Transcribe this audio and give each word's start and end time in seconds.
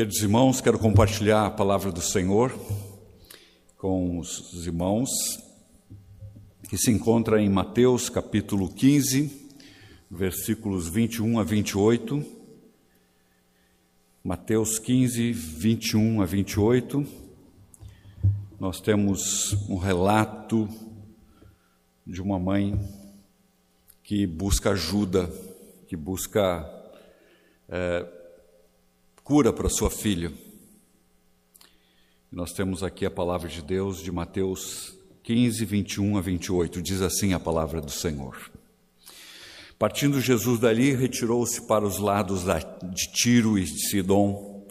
Queridos 0.00 0.22
irmãos, 0.22 0.62
quero 0.62 0.78
compartilhar 0.78 1.44
a 1.44 1.50
palavra 1.50 1.92
do 1.92 2.00
Senhor 2.00 2.58
com 3.76 4.18
os 4.18 4.66
irmãos, 4.66 5.10
que 6.70 6.78
se 6.78 6.90
encontra 6.90 7.38
em 7.38 7.50
Mateus 7.50 8.08
capítulo 8.08 8.72
15, 8.72 9.30
versículos 10.10 10.88
21 10.88 11.38
a 11.38 11.44
28. 11.44 12.24
Mateus 14.24 14.78
15, 14.78 15.32
21 15.32 16.22
a 16.22 16.24
28. 16.24 17.06
Nós 18.58 18.80
temos 18.80 19.52
um 19.68 19.76
relato 19.76 20.66
de 22.06 22.22
uma 22.22 22.38
mãe 22.38 22.80
que 24.02 24.26
busca 24.26 24.70
ajuda, 24.70 25.30
que 25.86 25.94
busca 25.94 26.66
é, 27.68 28.19
cura 29.30 29.52
para 29.52 29.68
sua 29.68 29.88
filha. 29.88 30.32
Nós 32.32 32.52
temos 32.52 32.82
aqui 32.82 33.06
a 33.06 33.10
palavra 33.12 33.48
de 33.48 33.62
Deus 33.62 34.02
de 34.02 34.10
Mateus 34.10 34.92
15, 35.22 35.64
21 35.66 36.18
a 36.18 36.20
28. 36.20 36.82
Diz 36.82 37.00
assim 37.00 37.32
a 37.32 37.38
palavra 37.38 37.80
do 37.80 37.92
Senhor. 37.92 38.50
Partindo 39.78 40.20
Jesus 40.20 40.58
dali, 40.58 40.96
retirou-se 40.96 41.64
para 41.68 41.84
os 41.84 42.00
lados 42.00 42.42
de 42.42 43.12
Tiro 43.12 43.56
e 43.56 43.62
de 43.62 43.88
Sidom. 43.88 44.66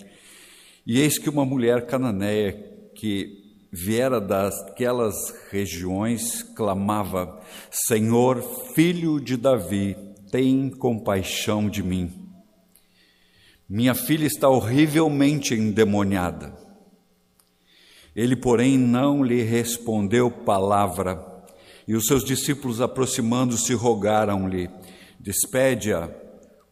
E 0.86 1.00
eis 1.00 1.18
que 1.18 1.30
uma 1.30 1.46
mulher 1.46 1.86
cananeia 1.86 2.52
que 2.96 3.56
viera 3.72 4.20
daquelas 4.20 5.16
regiões 5.50 6.44
clamava: 6.44 7.42
Senhor, 7.72 8.42
filho 8.76 9.22
de 9.22 9.38
Davi, 9.38 9.96
tem 10.30 10.70
compaixão 10.70 11.70
de 11.70 11.82
mim. 11.82 12.19
Minha 13.70 13.94
filha 13.94 14.26
está 14.26 14.50
horrivelmente 14.50 15.54
endemoniada. 15.54 16.54
Ele, 18.16 18.36
porém, 18.36 18.78
não 18.78 19.24
lhe 19.24 19.44
respondeu 19.44 20.32
palavra, 20.32 21.24
e 21.88 21.96
os 21.96 22.06
seus 22.06 22.24
discípulos, 22.24 22.82
aproximando-se, 22.82 23.74
rogaram-lhe: 23.74 24.70
Despede-a, 25.20 26.10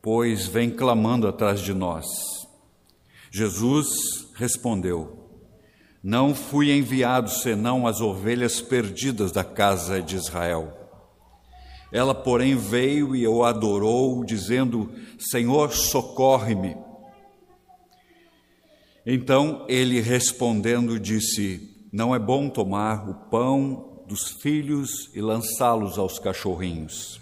pois 0.01 0.47
vem 0.47 0.69
clamando 0.71 1.27
atrás 1.27 1.59
de 1.59 1.73
nós. 1.73 2.05
Jesus 3.31 3.87
respondeu: 4.35 5.27
não 6.09 6.33
fui 6.33 6.71
enviado 6.71 7.29
senão 7.29 7.85
as 7.85 7.99
ovelhas 7.99 8.61
perdidas 8.61 9.33
da 9.33 9.43
casa 9.43 10.01
de 10.01 10.15
Israel. 10.15 10.71
Ela, 11.91 12.15
porém, 12.15 12.55
veio 12.55 13.13
e 13.13 13.27
o 13.27 13.43
adorou, 13.43 14.23
dizendo: 14.23 14.89
Senhor, 15.19 15.73
socorre-me. 15.73 16.77
Então 19.09 19.65
ele 19.69 20.01
respondendo 20.01 20.99
disse: 20.99 21.87
Não 21.93 22.13
é 22.13 22.19
bom 22.19 22.49
tomar 22.49 23.09
o 23.09 23.13
pão 23.29 24.03
dos 24.05 24.31
filhos 24.41 25.09
e 25.15 25.21
lançá-los 25.21 25.97
aos 25.97 26.19
cachorrinhos. 26.19 27.21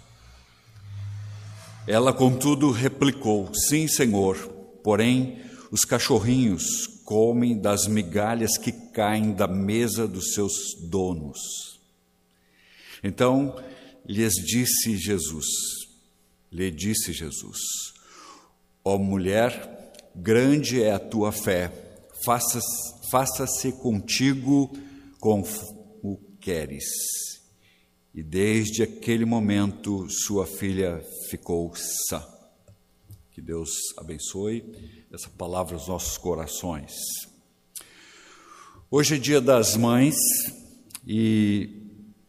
Ela, 1.86 2.12
contudo, 2.12 2.72
replicou: 2.72 3.54
Sim, 3.54 3.86
Senhor, 3.86 4.36
porém 4.82 5.38
os 5.70 5.84
cachorrinhos 5.84 6.88
comem 7.04 7.56
das 7.56 7.86
migalhas 7.86 8.58
que 8.58 8.72
caem 8.72 9.32
da 9.32 9.46
mesa 9.46 10.08
dos 10.08 10.34
seus 10.34 10.74
donos. 10.90 11.38
Então 13.00 13.54
lhes 14.04 14.34
disse 14.34 14.96
Jesus, 14.96 15.46
lhe 16.50 16.68
disse 16.68 17.12
Jesus: 17.12 17.60
Ó 18.84 18.98
mulher, 18.98 19.75
grande 20.16 20.82
é 20.82 20.92
a 20.92 20.98
tua 20.98 21.30
fé, 21.30 21.70
faça-se 22.24 22.96
faça 23.10 23.46
contigo 23.72 24.70
como 25.20 25.44
queres. 26.40 26.84
E 28.14 28.22
desde 28.22 28.82
aquele 28.82 29.24
momento 29.24 30.08
sua 30.08 30.46
filha 30.46 31.04
ficou 31.28 31.72
sã. 32.08 32.22
Que 33.30 33.40
Deus 33.40 33.70
abençoe 33.96 34.64
essa 35.12 35.28
palavra 35.28 35.74
aos 35.74 35.86
nossos 35.86 36.16
corações. 36.16 36.92
Hoje 38.90 39.16
é 39.16 39.18
dia 39.18 39.40
das 39.40 39.76
mães 39.76 40.16
e 41.06 41.82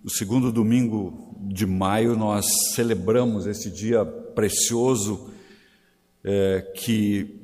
no 0.04 0.10
segundo 0.10 0.52
domingo 0.52 1.36
de 1.40 1.66
maio 1.66 2.16
nós 2.16 2.46
celebramos 2.76 3.46
esse 3.46 3.72
dia 3.72 4.06
precioso 4.06 5.32
é, 6.24 6.62
que 6.76 7.37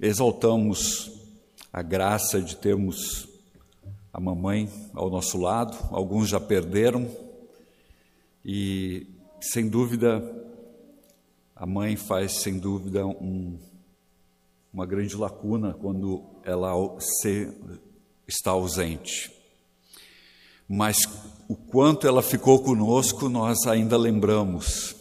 exaltamos 0.00 1.10
a 1.72 1.82
graça 1.82 2.40
de 2.40 2.56
termos 2.56 3.28
a 4.12 4.20
mamãe 4.20 4.68
ao 4.94 5.08
nosso 5.10 5.38
lado. 5.38 5.76
Alguns 5.90 6.28
já 6.28 6.40
perderam 6.40 7.08
e, 8.44 9.06
sem 9.40 9.68
dúvida, 9.68 10.22
a 11.54 11.66
mãe 11.66 11.96
faz, 11.96 12.40
sem 12.40 12.58
dúvida, 12.58 13.06
um, 13.06 13.58
uma 14.72 14.86
grande 14.86 15.16
lacuna 15.16 15.74
quando 15.74 16.24
ela 16.44 16.72
se, 16.98 17.52
está 18.26 18.52
ausente. 18.52 19.32
Mas 20.68 20.98
o 21.48 21.54
quanto 21.54 22.06
ela 22.06 22.22
ficou 22.22 22.62
conosco, 22.62 23.28
nós 23.28 23.66
ainda 23.66 23.96
lembramos. 23.96 24.97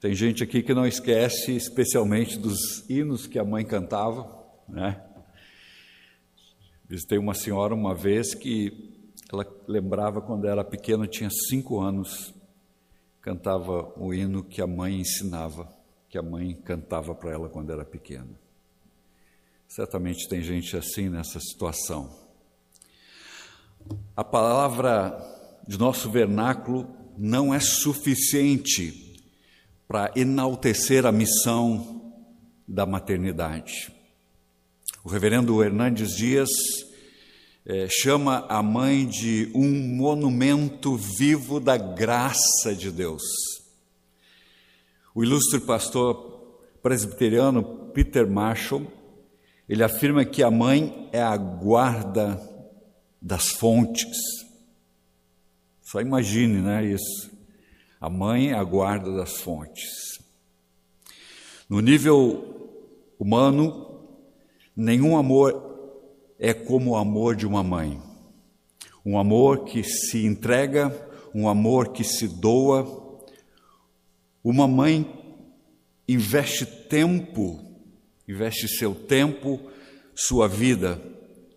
Tem 0.00 0.14
gente 0.14 0.44
aqui 0.44 0.62
que 0.62 0.72
não 0.72 0.86
esquece, 0.86 1.56
especialmente 1.56 2.38
dos 2.38 2.88
hinos 2.88 3.26
que 3.26 3.38
a 3.38 3.44
mãe 3.44 3.64
cantava, 3.64 4.46
né? 4.68 5.02
Visitei 6.88 7.18
uma 7.18 7.34
senhora 7.34 7.74
uma 7.74 7.94
vez 7.94 8.34
que 8.34 9.12
ela 9.30 9.46
lembrava 9.66 10.20
quando 10.20 10.46
era 10.46 10.64
pequena, 10.64 11.06
tinha 11.06 11.28
cinco 11.48 11.80
anos, 11.80 12.32
cantava 13.20 13.92
o 13.98 14.14
hino 14.14 14.42
que 14.42 14.62
a 14.62 14.66
mãe 14.66 15.00
ensinava 15.00 15.76
que 16.08 16.16
a 16.16 16.22
mãe 16.22 16.54
cantava 16.54 17.14
para 17.14 17.30
ela 17.30 17.48
quando 17.48 17.70
era 17.70 17.84
pequena. 17.84 18.30
Certamente 19.66 20.28
tem 20.28 20.42
gente 20.42 20.76
assim 20.76 21.08
nessa 21.08 21.38
situação. 21.38 22.10
A 24.16 24.24
palavra 24.24 25.18
de 25.66 25.78
nosso 25.78 26.10
vernáculo 26.10 26.88
não 27.16 27.52
é 27.52 27.60
suficiente 27.60 29.07
para 29.88 30.12
enaltecer 30.14 31.06
a 31.06 31.10
missão 31.10 32.12
da 32.68 32.84
maternidade. 32.84 33.90
O 35.02 35.08
reverendo 35.08 35.64
Hernandes 35.64 36.14
Dias 36.14 36.50
é, 37.64 37.86
chama 37.88 38.44
a 38.48 38.62
mãe 38.62 39.06
de 39.06 39.50
um 39.54 39.96
monumento 39.96 40.94
vivo 40.94 41.58
da 41.58 41.78
graça 41.78 42.74
de 42.76 42.90
Deus. 42.90 43.22
O 45.14 45.24
ilustre 45.24 45.60
pastor 45.60 46.68
presbiteriano 46.82 47.90
Peter 47.94 48.28
Marshall, 48.28 48.86
ele 49.66 49.82
afirma 49.82 50.24
que 50.24 50.42
a 50.42 50.50
mãe 50.50 51.08
é 51.12 51.22
a 51.22 51.36
guarda 51.36 52.38
das 53.20 53.48
fontes. 53.48 54.16
Só 55.82 56.00
imagine, 56.00 56.60
né, 56.60 56.84
isso. 56.84 57.37
A 58.00 58.08
mãe 58.08 58.50
é 58.50 58.54
a 58.54 58.62
guarda 58.62 59.14
das 59.16 59.38
fontes. 59.38 60.18
No 61.68 61.80
nível 61.80 63.12
humano, 63.18 64.08
nenhum 64.76 65.16
amor 65.16 65.68
é 66.38 66.54
como 66.54 66.92
o 66.92 66.96
amor 66.96 67.34
de 67.34 67.46
uma 67.46 67.62
mãe. 67.62 68.00
Um 69.04 69.18
amor 69.18 69.64
que 69.64 69.82
se 69.82 70.24
entrega, 70.24 70.94
um 71.34 71.48
amor 71.48 71.92
que 71.92 72.04
se 72.04 72.28
doa, 72.28 73.18
uma 74.44 74.68
mãe 74.68 75.04
investe 76.06 76.64
tempo, 76.64 77.60
investe 78.26 78.68
seu 78.68 78.94
tempo, 78.94 79.60
sua 80.14 80.48
vida 80.48 81.02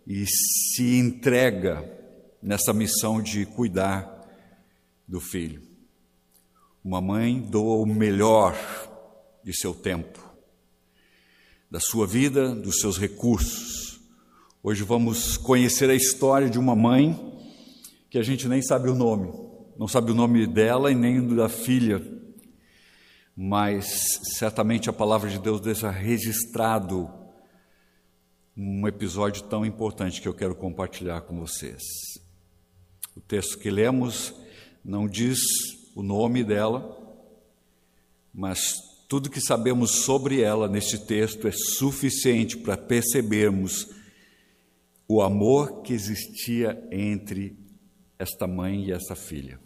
e 0.06 0.26
se 0.26 0.98
entrega 0.98 1.88
nessa 2.42 2.72
missão 2.72 3.22
de 3.22 3.46
cuidar 3.46 4.28
do 5.06 5.20
filho. 5.20 5.71
Uma 6.84 7.00
mãe 7.00 7.40
doa 7.40 7.82
o 7.82 7.86
melhor 7.86 8.56
de 9.44 9.56
seu 9.56 9.72
tempo, 9.72 10.18
da 11.70 11.80
sua 11.80 12.06
vida, 12.06 12.54
dos 12.54 12.80
seus 12.80 12.98
recursos. 12.98 14.00
Hoje 14.62 14.82
vamos 14.82 15.36
conhecer 15.36 15.88
a 15.90 15.94
história 15.94 16.50
de 16.50 16.58
uma 16.58 16.74
mãe 16.74 17.38
que 18.10 18.18
a 18.18 18.22
gente 18.22 18.48
nem 18.48 18.60
sabe 18.60 18.88
o 18.88 18.94
nome, 18.94 19.32
não 19.78 19.88
sabe 19.88 20.12
o 20.12 20.14
nome 20.14 20.46
dela 20.46 20.90
e 20.90 20.94
nem 20.94 21.26
da 21.34 21.48
filha 21.48 22.22
mas 23.36 24.20
certamente 24.38 24.90
a 24.90 24.92
palavra 24.92 25.30
de 25.30 25.38
Deus 25.38 25.60
deixa 25.60 25.90
registrado 25.90 27.10
um 28.56 28.86
episódio 28.86 29.42
tão 29.44 29.64
importante 29.64 30.20
que 30.20 30.28
eu 30.28 30.34
quero 30.34 30.54
compartilhar 30.54 31.22
com 31.22 31.38
vocês. 31.40 31.82
O 33.16 33.20
texto 33.20 33.58
que 33.58 33.70
lemos 33.70 34.34
não 34.84 35.08
diz 35.08 35.40
o 35.94 36.02
nome 36.02 36.42
dela, 36.44 36.98
mas 38.32 38.74
Tudo 39.12 39.28
que 39.28 39.42
sabemos 39.42 40.04
sobre 40.06 40.40
ela 40.40 40.66
neste 40.66 40.96
texto 40.96 41.46
é 41.46 41.52
suficiente 41.52 42.56
para 42.56 42.78
percebermos 42.78 43.90
o 45.06 45.20
amor 45.20 45.82
que 45.82 45.92
existia 45.92 46.82
entre 46.90 47.54
esta 48.18 48.46
mãe 48.46 48.86
e 48.86 48.90
essa 48.90 49.14
filha. 49.14 49.60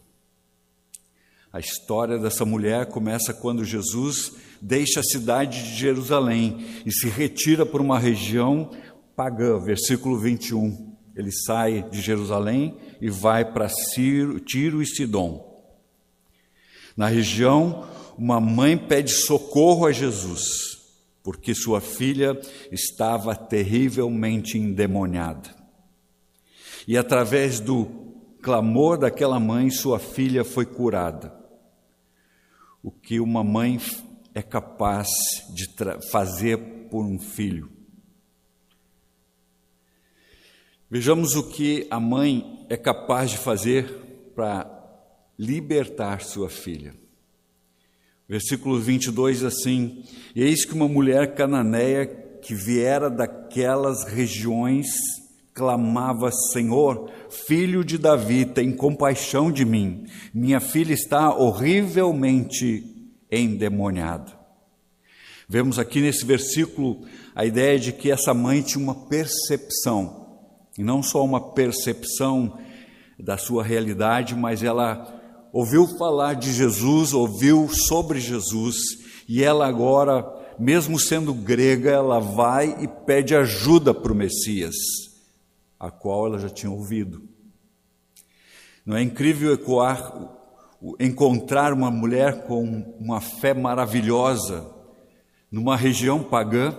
A 1.52 1.60
história 1.60 2.18
dessa 2.18 2.44
mulher 2.44 2.86
começa 2.86 3.32
quando 3.32 3.64
Jesus 3.64 4.32
deixa 4.60 4.98
a 4.98 5.04
cidade 5.04 5.62
de 5.62 5.76
Jerusalém 5.76 6.66
e 6.84 6.90
se 6.90 7.08
retira 7.08 7.64
para 7.64 7.80
uma 7.80 8.00
região 8.00 8.72
pagã, 9.14 9.60
versículo 9.60 10.18
21. 10.18 10.92
Ele 11.14 11.30
sai 11.30 11.88
de 11.88 12.00
Jerusalém 12.00 12.76
e 13.00 13.08
vai 13.08 13.44
para 13.44 13.68
Tiro 14.44 14.82
e 14.82 14.86
Sidom. 14.86 15.55
Na 16.96 17.08
região, 17.08 17.86
uma 18.16 18.40
mãe 18.40 18.78
pede 18.78 19.10
socorro 19.10 19.86
a 19.86 19.92
Jesus, 19.92 20.78
porque 21.22 21.54
sua 21.54 21.80
filha 21.80 22.40
estava 22.72 23.34
terrivelmente 23.34 24.56
endemoniada. 24.56 25.54
E 26.88 26.96
através 26.96 27.60
do 27.60 27.86
clamor 28.40 28.96
daquela 28.96 29.38
mãe, 29.38 29.68
sua 29.70 29.98
filha 29.98 30.44
foi 30.44 30.64
curada. 30.64 31.34
O 32.82 32.90
que 32.90 33.20
uma 33.20 33.42
mãe 33.44 33.80
é 34.34 34.40
capaz 34.40 35.08
de 35.52 35.68
fazer 36.10 36.56
por 36.88 37.04
um 37.04 37.18
filho. 37.18 37.70
Vejamos 40.88 41.34
o 41.34 41.48
que 41.48 41.86
a 41.90 41.98
mãe 41.98 42.64
é 42.68 42.76
capaz 42.76 43.32
de 43.32 43.38
fazer 43.38 44.32
para 44.36 44.75
libertar 45.38 46.20
sua 46.22 46.48
filha. 46.48 46.94
Versículo 48.28 48.80
22 48.80 49.44
assim: 49.44 50.04
Eis 50.34 50.64
que 50.64 50.74
uma 50.74 50.88
mulher 50.88 51.34
cananeia 51.34 52.06
que 52.06 52.54
viera 52.54 53.08
daquelas 53.08 54.04
regiões 54.04 54.86
clamava: 55.54 56.30
Senhor, 56.52 57.10
filho 57.28 57.84
de 57.84 57.98
Davi, 57.98 58.44
tem 58.44 58.72
compaixão 58.72 59.50
de 59.52 59.64
mim. 59.64 60.06
Minha 60.34 60.60
filha 60.60 60.92
está 60.92 61.34
horrivelmente 61.34 62.84
endemoniada. 63.30 64.36
Vemos 65.48 65.78
aqui 65.78 66.00
nesse 66.00 66.24
versículo 66.24 67.06
a 67.34 67.44
ideia 67.44 67.78
de 67.78 67.92
que 67.92 68.10
essa 68.10 68.34
mãe 68.34 68.62
tinha 68.62 68.82
uma 68.82 69.06
percepção 69.06 70.26
e 70.76 70.82
não 70.82 71.02
só 71.02 71.24
uma 71.24 71.52
percepção 71.52 72.58
da 73.18 73.38
sua 73.38 73.62
realidade, 73.62 74.34
mas 74.34 74.62
ela 74.62 75.15
ouviu 75.56 75.86
falar 75.86 76.34
de 76.34 76.52
Jesus, 76.52 77.14
ouviu 77.14 77.66
sobre 77.70 78.20
Jesus, 78.20 78.76
e 79.26 79.42
ela 79.42 79.66
agora, 79.66 80.22
mesmo 80.58 81.00
sendo 81.00 81.32
grega, 81.32 81.90
ela 81.92 82.20
vai 82.20 82.76
e 82.82 82.86
pede 82.86 83.34
ajuda 83.34 83.94
para 83.94 84.12
o 84.12 84.14
Messias, 84.14 84.74
a 85.80 85.90
qual 85.90 86.26
ela 86.26 86.38
já 86.38 86.50
tinha 86.50 86.70
ouvido. 86.70 87.26
Não 88.84 88.98
é 88.98 89.00
incrível 89.00 89.54
ecoar, 89.54 90.28
encontrar 91.00 91.72
uma 91.72 91.90
mulher 91.90 92.46
com 92.46 92.94
uma 93.00 93.22
fé 93.22 93.54
maravilhosa 93.54 94.70
numa 95.50 95.74
região 95.74 96.22
pagã? 96.22 96.78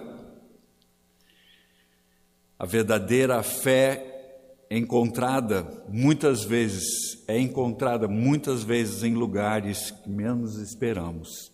A 2.60 2.66
verdadeira 2.68 3.42
fé 3.42 4.17
encontrada 4.70 5.86
muitas 5.88 6.44
vezes, 6.44 7.24
é 7.28 7.40
encontrada 7.40 8.08
muitas 8.08 8.64
vezes 8.64 9.04
em 9.04 9.14
lugares 9.14 9.92
que 9.92 10.10
menos 10.10 10.58
esperamos. 10.58 11.52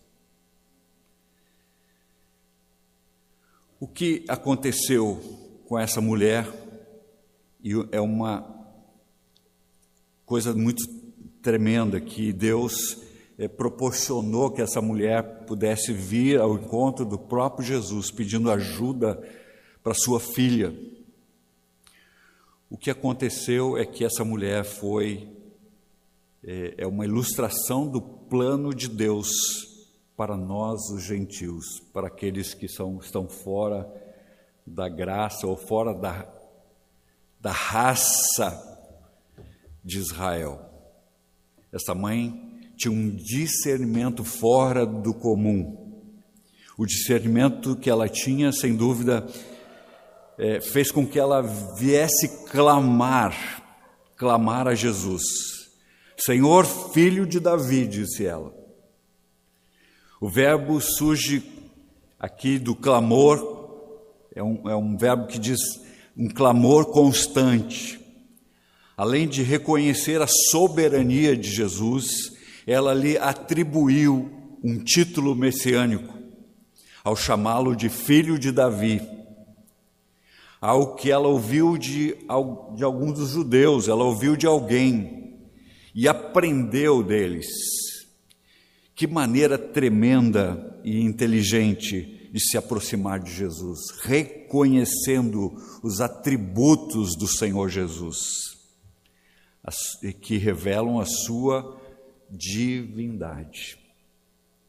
O 3.78 3.86
que 3.86 4.24
aconteceu 4.28 5.20
com 5.66 5.78
essa 5.78 6.00
mulher 6.00 6.46
é 7.92 8.00
uma 8.00 8.54
coisa 10.24 10.54
muito 10.54 10.82
tremenda 11.42 12.00
que 12.00 12.32
Deus 12.32 12.98
é, 13.38 13.48
proporcionou 13.48 14.50
que 14.50 14.62
essa 14.62 14.80
mulher 14.80 15.44
pudesse 15.46 15.92
vir 15.92 16.40
ao 16.40 16.54
encontro 16.54 17.04
do 17.04 17.18
próprio 17.18 17.66
Jesus 17.66 18.10
pedindo 18.10 18.50
ajuda 18.50 19.20
para 19.82 19.92
sua 19.94 20.18
filha. 20.18 20.74
O 22.70 22.76
que 22.76 22.90
aconteceu 22.90 23.76
é 23.76 23.84
que 23.84 24.04
essa 24.04 24.24
mulher 24.24 24.64
foi 24.64 25.28
é, 26.42 26.74
é 26.78 26.86
uma 26.86 27.04
ilustração 27.04 27.86
do 27.88 28.00
plano 28.00 28.74
de 28.74 28.88
Deus 28.88 29.28
para 30.16 30.36
nós, 30.36 30.80
os 30.90 31.02
gentios, 31.02 31.80
para 31.92 32.06
aqueles 32.06 32.54
que 32.54 32.68
são, 32.68 32.98
estão 32.98 33.28
fora 33.28 33.88
da 34.66 34.88
graça 34.88 35.46
ou 35.46 35.56
fora 35.56 35.94
da, 35.94 36.26
da 37.40 37.50
raça 37.50 38.62
de 39.84 39.98
Israel. 39.98 40.60
Essa 41.72 41.94
mãe 41.94 42.72
tinha 42.76 42.92
um 42.92 43.10
discernimento 43.10 44.24
fora 44.24 44.86
do 44.86 45.12
comum. 45.12 46.02
O 46.76 46.86
discernimento 46.86 47.76
que 47.76 47.90
ela 47.90 48.08
tinha, 48.08 48.52
sem 48.52 48.76
dúvida, 48.76 49.26
é, 50.38 50.60
fez 50.60 50.90
com 50.90 51.06
que 51.06 51.18
ela 51.18 51.42
viesse 51.42 52.46
clamar, 52.46 53.34
clamar 54.16 54.66
a 54.66 54.74
Jesus. 54.74 55.22
Senhor, 56.16 56.64
filho 56.64 57.26
de 57.26 57.40
Davi, 57.40 57.86
disse 57.86 58.24
ela. 58.24 58.52
O 60.20 60.28
verbo 60.28 60.80
surge 60.80 61.42
aqui 62.18 62.58
do 62.58 62.74
clamor, 62.74 63.38
é 64.34 64.42
um, 64.42 64.68
é 64.68 64.76
um 64.76 64.96
verbo 64.96 65.26
que 65.26 65.38
diz 65.38 65.60
um 66.16 66.28
clamor 66.28 66.86
constante. 66.86 68.00
Além 68.96 69.28
de 69.28 69.42
reconhecer 69.42 70.22
a 70.22 70.26
soberania 70.50 71.36
de 71.36 71.50
Jesus, 71.50 72.06
ela 72.66 72.94
lhe 72.94 73.18
atribuiu 73.18 74.30
um 74.62 74.78
título 74.78 75.34
messiânico, 75.34 76.14
ao 77.02 77.14
chamá-lo 77.14 77.76
de 77.76 77.88
filho 77.88 78.38
de 78.38 78.50
Davi 78.50 79.02
ao 80.64 80.94
que 80.94 81.10
ela 81.10 81.28
ouviu 81.28 81.76
de, 81.76 82.16
de 82.74 82.84
alguns 82.84 83.18
dos 83.18 83.32
judeus, 83.32 83.86
ela 83.86 84.02
ouviu 84.02 84.34
de 84.34 84.46
alguém 84.46 85.36
e 85.94 86.08
aprendeu 86.08 87.02
deles. 87.02 87.44
Que 88.94 89.06
maneira 89.06 89.58
tremenda 89.58 90.80
e 90.82 91.02
inteligente 91.02 92.30
de 92.32 92.40
se 92.40 92.56
aproximar 92.56 93.20
de 93.20 93.30
Jesus, 93.30 93.78
reconhecendo 94.04 95.52
os 95.82 96.00
atributos 96.00 97.14
do 97.14 97.28
Senhor 97.28 97.68
Jesus, 97.68 98.56
que 100.22 100.38
revelam 100.38 100.98
a 100.98 101.04
sua 101.04 101.78
divindade. 102.30 103.78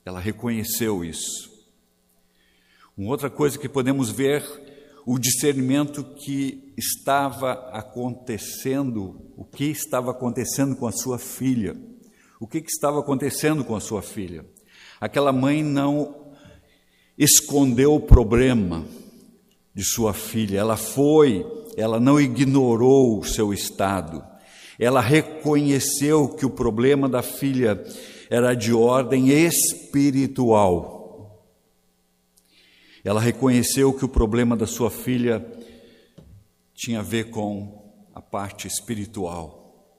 Ela 0.03 0.19
reconheceu 0.19 1.05
isso. 1.05 1.49
Uma 2.97 3.11
outra 3.11 3.29
coisa 3.29 3.57
que 3.57 3.69
podemos 3.69 4.09
ver 4.09 4.43
o 5.05 5.19
discernimento 5.19 6.03
que 6.03 6.73
estava 6.75 7.51
acontecendo, 7.71 9.31
o 9.37 9.45
que 9.45 9.65
estava 9.65 10.09
acontecendo 10.09 10.75
com 10.75 10.87
a 10.87 10.91
sua 10.91 11.19
filha. 11.19 11.77
O 12.39 12.47
que, 12.47 12.59
que 12.59 12.71
estava 12.71 12.99
acontecendo 12.99 13.63
com 13.63 13.75
a 13.75 13.79
sua 13.79 14.01
filha? 14.01 14.43
Aquela 14.99 15.31
mãe 15.31 15.63
não 15.63 16.33
escondeu 17.17 17.93
o 17.93 17.99
problema 17.99 18.83
de 19.73 19.83
sua 19.83 20.13
filha, 20.13 20.57
ela 20.57 20.77
foi, 20.77 21.45
ela 21.77 21.99
não 21.99 22.19
ignorou 22.19 23.19
o 23.19 23.23
seu 23.23 23.53
estado, 23.53 24.23
ela 24.79 25.01
reconheceu 25.01 26.29
que 26.29 26.45
o 26.45 26.49
problema 26.49 27.07
da 27.07 27.21
filha 27.21 27.81
era 28.29 28.53
de 28.53 28.73
ordem 28.73 29.29
espiritual 29.29 30.94
ela 33.05 33.21
reconheceu 33.21 33.93
que 33.93 34.03
o 34.03 34.09
problema 34.09 34.57
da 34.57 34.65
sua 34.65 34.89
filha 34.89 35.45
tinha 36.73 37.01
a 37.01 37.03
ver 37.03 37.29
com 37.29 37.93
a 38.15 38.19
parte 38.19 38.67
espiritual. 38.67 39.93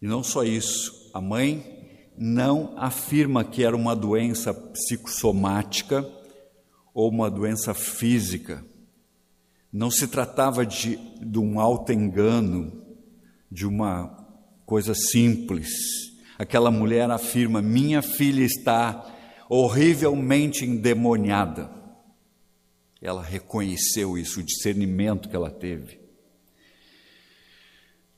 E 0.00 0.06
não 0.06 0.22
só 0.22 0.42
isso, 0.42 1.10
a 1.12 1.20
mãe 1.20 2.08
não 2.16 2.72
afirma 2.78 3.44
que 3.44 3.62
era 3.62 3.76
uma 3.76 3.94
doença 3.94 4.54
psicossomática 4.54 6.08
ou 6.94 7.10
uma 7.10 7.30
doença 7.30 7.74
física. 7.74 8.64
Não 9.70 9.90
se 9.90 10.08
tratava 10.08 10.64
de, 10.64 10.96
de 11.20 11.38
um 11.38 11.60
auto-engano, 11.60 12.82
de 13.50 13.66
uma 13.66 14.26
coisa 14.64 14.94
simples. 14.94 15.68
Aquela 16.38 16.70
mulher 16.70 17.10
afirma: 17.10 17.60
Minha 17.60 18.00
filha 18.00 18.42
está 18.42 19.13
horrivelmente 19.48 20.64
endemoniada. 20.64 21.70
Ela 23.00 23.22
reconheceu 23.22 24.16
isso, 24.16 24.40
o 24.40 24.42
discernimento 24.42 25.28
que 25.28 25.36
ela 25.36 25.50
teve. 25.50 26.00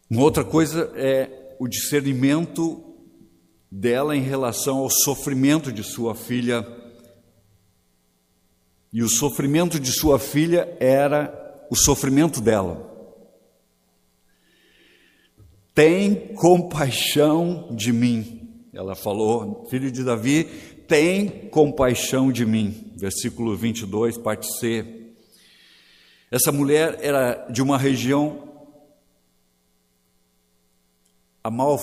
Uma 0.08 0.22
outra 0.22 0.44
coisa 0.44 0.92
é 0.94 1.56
o 1.58 1.66
discernimento 1.66 2.82
dela 3.70 4.16
em 4.16 4.22
relação 4.22 4.78
ao 4.78 4.90
sofrimento 4.90 5.72
de 5.72 5.82
sua 5.82 6.14
filha. 6.14 6.64
E 8.92 9.02
o 9.02 9.08
sofrimento 9.08 9.80
de 9.80 9.90
sua 9.92 10.18
filha 10.18 10.76
era 10.78 11.66
o 11.68 11.74
sofrimento 11.74 12.40
dela. 12.40 12.94
Tem 15.74 16.32
compaixão 16.34 17.74
de 17.74 17.92
mim. 17.92 18.68
Ela 18.72 18.94
falou, 18.94 19.66
filho 19.68 19.90
de 19.90 20.04
Davi, 20.04 20.48
tem 20.86 21.48
compaixão 21.48 22.30
de 22.30 22.44
mim. 22.44 22.92
Versículo 22.96 23.56
22, 23.56 24.18
parte 24.18 24.46
C. 24.58 24.84
Essa 26.30 26.50
mulher 26.50 26.98
era 27.00 27.46
de 27.50 27.62
uma 27.62 27.78
região 27.78 28.46
a 31.42 31.50
mal 31.50 31.78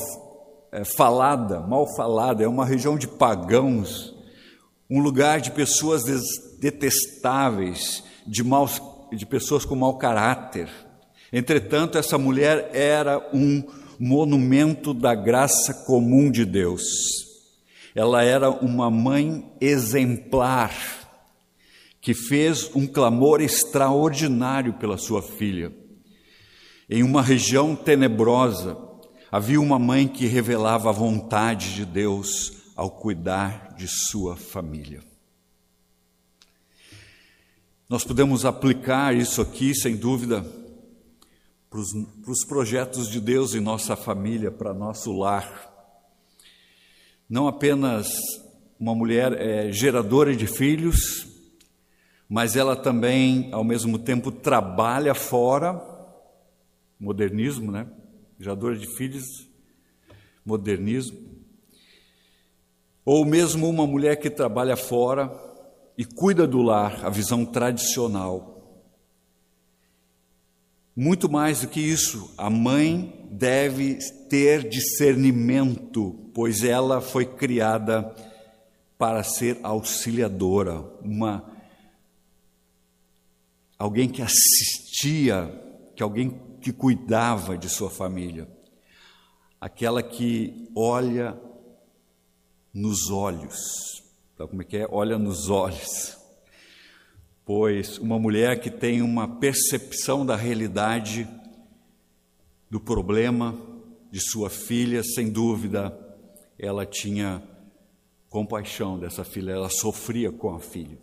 é, 0.73 0.83
falada, 0.83 1.61
mal 1.61 1.87
falada, 1.95 2.43
é 2.43 2.47
uma 2.47 2.65
região 2.65 2.97
de 2.97 3.07
pagãos, 3.07 4.13
um 4.89 4.99
lugar 4.99 5.39
de 5.39 5.51
pessoas 5.51 6.03
detestáveis, 6.59 8.03
de, 8.27 8.43
maus, 8.43 8.81
de 9.13 9.25
pessoas 9.25 9.63
com 9.63 9.75
mau 9.75 9.97
caráter. 9.97 10.69
Entretanto, 11.31 11.97
essa 11.97 12.17
mulher 12.17 12.71
era 12.73 13.25
um 13.33 13.63
monumento 13.97 14.93
da 14.93 15.15
graça 15.15 15.73
comum 15.85 16.29
de 16.29 16.43
Deus. 16.43 17.32
Ela 17.95 18.23
era 18.23 18.49
uma 18.49 18.89
mãe 18.89 19.51
exemplar, 19.61 20.73
que 22.01 22.13
fez 22.13 22.69
um 22.75 22.87
clamor 22.87 23.41
extraordinário 23.41 24.73
pela 24.73 24.97
sua 24.97 25.21
filha. 25.21 25.73
Em 26.89 27.03
uma 27.03 27.21
região 27.21 27.75
tenebrosa, 27.75 28.77
Havia 29.33 29.59
uma 29.59 29.79
mãe 29.79 30.07
que 30.07 30.27
revelava 30.27 30.89
a 30.89 30.93
vontade 30.93 31.73
de 31.73 31.87
Deus 31.87 32.71
ao 32.75 32.91
cuidar 32.91 33.73
de 33.75 33.87
sua 33.87 34.35
família. 34.35 35.01
Nós 37.89 38.03
podemos 38.03 38.45
aplicar 38.45 39.15
isso 39.15 39.41
aqui, 39.41 39.73
sem 39.73 39.95
dúvida, 39.95 40.45
para 41.67 41.79
os 41.79 42.45
projetos 42.47 43.09
de 43.09 43.19
Deus 43.19 43.55
em 43.55 43.59
nossa 43.59 43.95
família, 43.95 44.51
para 44.51 44.71
nosso 44.71 45.11
lar. 45.11 45.72
Não 47.29 47.47
apenas 47.47 48.07
uma 48.79 48.93
mulher 48.93 49.33
é 49.39 49.71
geradora 49.71 50.35
de 50.35 50.45
filhos, 50.45 51.27
mas 52.27 52.55
ela 52.55 52.75
também, 52.75 53.49
ao 53.51 53.63
mesmo 53.63 53.97
tempo, 53.97 54.31
trabalha 54.31 55.13
fora, 55.13 55.81
modernismo, 56.99 57.71
né? 57.71 57.87
geradora 58.39 58.77
de 58.77 58.87
filhos, 58.87 59.23
modernismo, 60.45 61.17
ou 63.05 63.25
mesmo 63.25 63.69
uma 63.69 63.87
mulher 63.87 64.17
que 64.17 64.29
trabalha 64.29 64.75
fora 64.75 65.31
e 65.97 66.03
cuida 66.03 66.47
do 66.47 66.61
lar, 66.61 67.05
a 67.05 67.09
visão 67.09 67.45
tradicional. 67.45 68.52
Muito 70.95 71.29
mais 71.29 71.61
do 71.61 71.67
que 71.67 71.79
isso, 71.79 72.31
a 72.37 72.49
mãe 72.49 73.27
deve 73.31 73.95
ter 74.29 74.69
discernimento, 74.69 76.29
pois 76.33 76.63
ela 76.63 77.01
foi 77.01 77.25
criada 77.25 78.13
para 78.97 79.23
ser 79.23 79.59
auxiliadora, 79.63 80.79
uma 81.01 81.51
alguém 83.77 84.07
que 84.07 84.21
assistia, 84.21 85.51
que 85.95 86.03
alguém 86.03 86.39
que 86.61 86.71
cuidava 86.71 87.57
de 87.57 87.67
sua 87.67 87.89
família, 87.89 88.47
aquela 89.59 90.01
que 90.01 90.69
olha 90.75 91.37
nos 92.73 93.09
olhos. 93.09 94.03
Sabe 94.37 94.49
como 94.49 94.61
é 94.61 94.65
que 94.65 94.77
é? 94.77 94.87
Olha 94.89 95.17
nos 95.17 95.49
olhos. 95.49 96.22
Pois 97.45 97.97
uma 97.97 98.17
mulher 98.17 98.59
que 98.59 98.69
tem 98.69 99.01
uma 99.01 99.27
percepção 99.27 100.25
da 100.25 100.35
realidade 100.35 101.27
do 102.69 102.79
problema 102.79 103.59
de 104.11 104.19
sua 104.19 104.49
filha, 104.49 105.03
sem 105.03 105.31
dúvida, 105.31 105.97
ela 106.57 106.85
tinha 106.85 107.43
compaixão 108.29 108.97
dessa 108.97 109.23
filha, 109.23 109.51
ela 109.51 109.69
sofria 109.69 110.31
com 110.31 110.55
a 110.55 110.59
filha. 110.59 110.97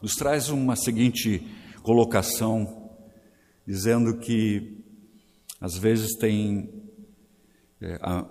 Nos 0.00 0.14
traz 0.14 0.48
uma 0.48 0.76
seguinte 0.76 1.46
colocação 1.82 2.90
dizendo 3.66 4.18
que 4.18 4.82
às 5.60 5.76
vezes 5.76 6.16
tem 6.16 6.70
é, 7.80 7.98
a, 8.00 8.26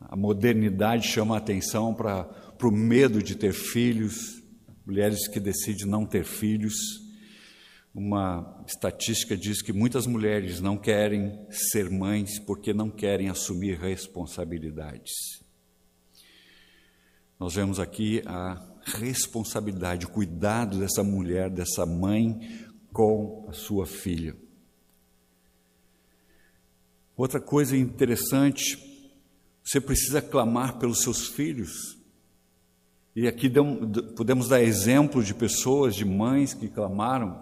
a, 0.00 0.16
modernidade 0.16 1.08
chama 1.08 1.34
a 1.34 1.38
atenção 1.38 1.94
para 1.94 2.26
o 2.62 2.70
medo 2.70 3.22
de 3.22 3.34
ter 3.34 3.52
filhos, 3.52 4.39
mulheres 4.90 5.28
que 5.28 5.38
decidem 5.38 5.86
não 5.86 6.04
ter 6.04 6.24
filhos. 6.24 6.74
Uma 7.94 8.64
estatística 8.66 9.36
diz 9.36 9.62
que 9.62 9.72
muitas 9.72 10.04
mulheres 10.04 10.60
não 10.60 10.76
querem 10.76 11.46
ser 11.48 11.88
mães 11.88 12.40
porque 12.40 12.74
não 12.74 12.90
querem 12.90 13.28
assumir 13.28 13.78
responsabilidades. 13.78 15.12
Nós 17.38 17.54
vemos 17.54 17.78
aqui 17.78 18.20
a 18.26 18.60
responsabilidade, 18.84 20.06
o 20.06 20.10
cuidado 20.10 20.80
dessa 20.80 21.04
mulher, 21.04 21.48
dessa 21.48 21.86
mãe 21.86 22.66
com 22.92 23.46
a 23.48 23.52
sua 23.52 23.86
filha. 23.86 24.36
Outra 27.16 27.40
coisa 27.40 27.76
interessante, 27.76 28.76
você 29.62 29.80
precisa 29.80 30.20
clamar 30.20 30.78
pelos 30.80 31.00
seus 31.02 31.28
filhos. 31.28 31.99
E 33.20 33.28
aqui 33.28 33.52
podemos 34.16 34.48
dar 34.48 34.62
exemplo 34.62 35.22
de 35.22 35.34
pessoas, 35.34 35.94
de 35.94 36.06
mães 36.06 36.54
que 36.54 36.68
clamaram. 36.68 37.38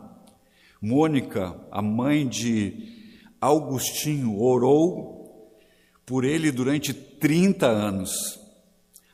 Mônica, 0.83 1.55
a 1.71 1.81
mãe 1.81 2.27
de 2.27 3.15
Augustinho, 3.41 4.41
orou 4.41 5.57
por 6.05 6.25
ele 6.25 6.51
durante 6.51 6.93
30 6.93 7.69
anos. 7.69 8.11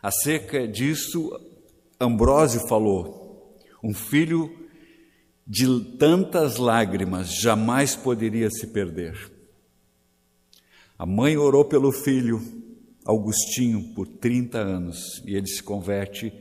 Acerca 0.02 0.66
disso, 0.66 1.38
Ambrósio 2.00 2.66
falou: 2.66 3.58
um 3.82 3.92
filho 3.92 4.50
de 5.46 5.66
tantas 5.98 6.56
lágrimas 6.56 7.42
jamais 7.42 7.94
poderia 7.94 8.48
se 8.48 8.68
perder. 8.68 9.14
A 10.98 11.04
mãe 11.04 11.36
orou 11.36 11.66
pelo 11.66 11.92
filho, 11.92 12.40
Augustinho, 13.04 13.92
por 13.94 14.08
30 14.08 14.58
anos, 14.58 15.22
e 15.26 15.36
ele 15.36 15.46
se 15.46 15.62
converte, 15.62 16.32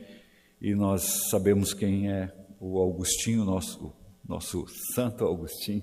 e 0.64 0.74
nós 0.74 1.28
sabemos 1.28 1.74
quem 1.74 2.10
é 2.10 2.34
o 2.58 2.78
Augustinho, 2.78 3.44
nosso, 3.44 3.92
nosso 4.26 4.64
Santo 4.94 5.26
Agostinho, 5.26 5.82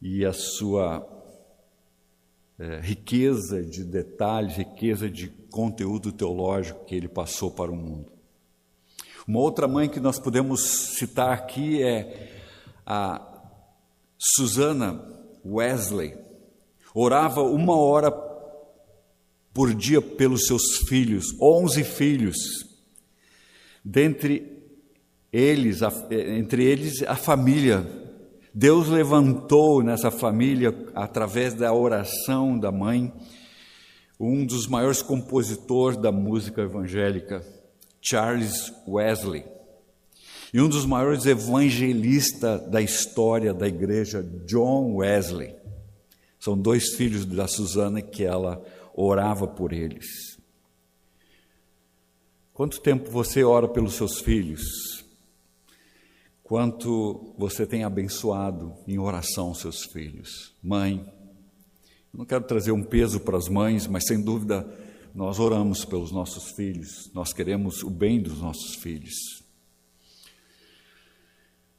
e 0.00 0.24
a 0.24 0.32
sua 0.32 1.06
é, 2.58 2.80
riqueza 2.80 3.62
de 3.62 3.84
detalhes, 3.84 4.56
riqueza 4.56 5.10
de 5.10 5.28
conteúdo 5.50 6.12
teológico 6.12 6.86
que 6.86 6.94
ele 6.94 7.08
passou 7.08 7.50
para 7.50 7.70
o 7.70 7.76
mundo. 7.76 8.10
Uma 9.28 9.40
outra 9.40 9.68
mãe 9.68 9.86
que 9.86 10.00
nós 10.00 10.18
podemos 10.18 10.62
citar 10.96 11.34
aqui 11.34 11.82
é 11.82 12.32
a 12.86 13.20
Susana 14.18 14.98
Wesley, 15.44 16.16
orava 16.94 17.42
uma 17.42 17.76
hora 17.76 18.10
por 19.52 19.74
dia 19.74 20.00
pelos 20.00 20.46
seus 20.46 20.78
filhos, 20.88 21.38
onze 21.38 21.84
filhos, 21.84 22.65
dentre 23.86 24.64
eles, 25.32 25.80
entre 26.10 26.64
eles 26.64 27.02
a 27.04 27.14
família. 27.14 27.86
Deus 28.52 28.88
levantou 28.88 29.80
nessa 29.82 30.10
família, 30.10 30.74
através 30.94 31.54
da 31.54 31.72
oração 31.72 32.58
da 32.58 32.72
mãe, 32.72 33.12
um 34.18 34.44
dos 34.44 34.66
maiores 34.66 35.02
compositores 35.02 36.00
da 36.00 36.10
música 36.10 36.62
evangélica, 36.62 37.44
Charles 38.00 38.72
Wesley, 38.88 39.44
e 40.52 40.60
um 40.60 40.68
dos 40.68 40.84
maiores 40.86 41.26
evangelistas 41.26 42.68
da 42.68 42.80
história 42.80 43.54
da 43.54 43.68
igreja, 43.68 44.22
John 44.46 44.96
Wesley. 44.96 45.54
São 46.40 46.58
dois 46.58 46.94
filhos 46.94 47.24
da 47.24 47.46
Susana 47.46 48.00
que 48.00 48.24
ela 48.24 48.64
orava 48.94 49.46
por 49.46 49.72
eles. 49.72 50.35
Quanto 52.56 52.80
tempo 52.80 53.10
você 53.10 53.44
ora 53.44 53.68
pelos 53.68 53.96
seus 53.96 54.18
filhos? 54.18 55.04
Quanto 56.42 57.34
você 57.36 57.66
tem 57.66 57.84
abençoado 57.84 58.72
em 58.88 58.98
oração 58.98 59.54
seus 59.54 59.84
filhos? 59.84 60.54
Mãe, 60.62 61.04
eu 62.14 62.18
não 62.18 62.24
quero 62.24 62.44
trazer 62.44 62.72
um 62.72 62.82
peso 62.82 63.20
para 63.20 63.36
as 63.36 63.46
mães, 63.46 63.86
mas 63.86 64.06
sem 64.06 64.22
dúvida 64.22 64.66
nós 65.14 65.38
oramos 65.38 65.84
pelos 65.84 66.10
nossos 66.10 66.52
filhos, 66.52 67.10
nós 67.12 67.30
queremos 67.30 67.82
o 67.82 67.90
bem 67.90 68.22
dos 68.22 68.40
nossos 68.40 68.74
filhos. 68.76 69.42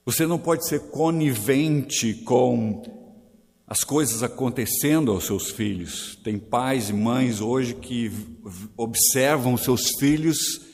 Você 0.06 0.28
não 0.28 0.38
pode 0.38 0.68
ser 0.68 0.92
conivente 0.92 2.14
com 2.24 2.84
as 3.66 3.84
coisas 3.84 4.22
acontecendo 4.22 5.12
aos 5.12 5.26
seus 5.26 5.50
filhos. 5.50 6.20
Tem 6.24 6.38
pais 6.38 6.90
e 6.90 6.94
mães 6.94 7.42
hoje 7.42 7.74
que 7.74 8.12
observam 8.78 9.58
seus 9.58 9.90
filhos 9.98 10.67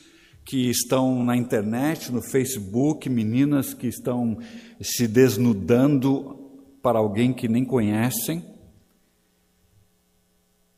que 0.44 0.68
estão 0.68 1.24
na 1.24 1.36
internet, 1.36 2.12
no 2.12 2.20
Facebook, 2.20 3.08
meninas 3.08 3.72
que 3.72 3.86
estão 3.86 4.38
se 4.80 5.08
desnudando 5.08 6.52
para 6.82 6.98
alguém 6.98 7.32
que 7.32 7.48
nem 7.48 7.64
conhecem. 7.64 8.44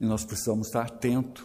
E 0.01 0.07
nós 0.07 0.25
precisamos 0.25 0.69
estar 0.69 0.83
atentos. 0.83 1.45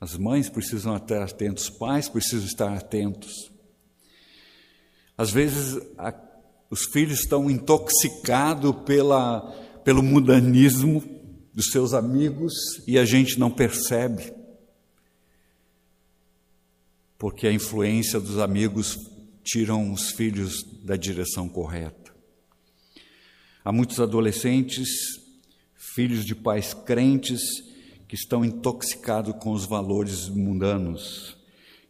As 0.00 0.16
mães 0.16 0.48
precisam 0.48 0.96
estar 0.96 1.22
atentos, 1.22 1.64
os 1.64 1.70
pais 1.70 2.08
precisam 2.08 2.46
estar 2.46 2.72
atentos. 2.72 3.50
Às 5.16 5.30
vezes 5.30 5.80
a, 5.98 6.14
os 6.70 6.84
filhos 6.92 7.20
estão 7.20 7.50
intoxicados 7.50 8.74
pela, 8.84 9.40
pelo 9.84 10.02
mudanismo 10.02 11.02
dos 11.52 11.70
seus 11.70 11.92
amigos 11.92 12.52
e 12.86 12.98
a 12.98 13.04
gente 13.04 13.38
não 13.38 13.50
percebe. 13.50 14.37
Porque 17.18 17.48
a 17.48 17.52
influência 17.52 18.20
dos 18.20 18.38
amigos 18.38 18.96
tiram 19.42 19.92
os 19.92 20.10
filhos 20.10 20.62
da 20.84 20.94
direção 20.94 21.48
correta. 21.48 22.14
Há 23.64 23.72
muitos 23.72 23.98
adolescentes, 23.98 24.88
filhos 25.74 26.24
de 26.24 26.34
pais 26.34 26.72
crentes, 26.72 27.40
que 28.06 28.14
estão 28.14 28.44
intoxicados 28.44 29.34
com 29.42 29.52
os 29.52 29.66
valores 29.66 30.28
mundanos, 30.28 31.36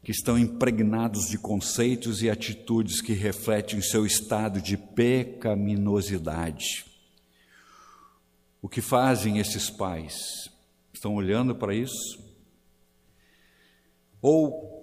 que 0.02 0.10
estão 0.10 0.38
impregnados 0.38 1.28
de 1.28 1.36
conceitos 1.36 2.22
e 2.22 2.30
atitudes 2.30 3.00
que 3.00 3.12
refletem 3.12 3.82
seu 3.82 4.06
estado 4.06 4.62
de 4.62 4.76
pecaminosidade. 4.76 6.86
O 8.60 8.68
que 8.68 8.80
fazem 8.80 9.38
esses 9.38 9.70
pais? 9.70 10.50
Estão 10.92 11.14
olhando 11.14 11.54
para 11.54 11.74
isso? 11.74 12.18
Ou 14.20 14.77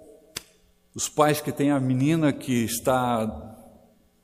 os 0.95 1.09
pais 1.09 1.41
que 1.41 1.51
têm 1.51 1.71
a 1.71 1.79
menina 1.79 2.31
que 2.31 2.63
está 2.63 3.53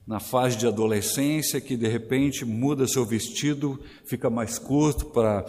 na 0.07 0.21
fase 0.21 0.57
de 0.57 0.65
adolescência, 0.65 1.59
que 1.59 1.75
de 1.75 1.87
repente 1.87 2.45
muda 2.45 2.87
seu 2.87 3.05
vestido, 3.05 3.77
fica 4.05 4.29
mais 4.29 4.57
curto 4.57 5.07
para. 5.07 5.45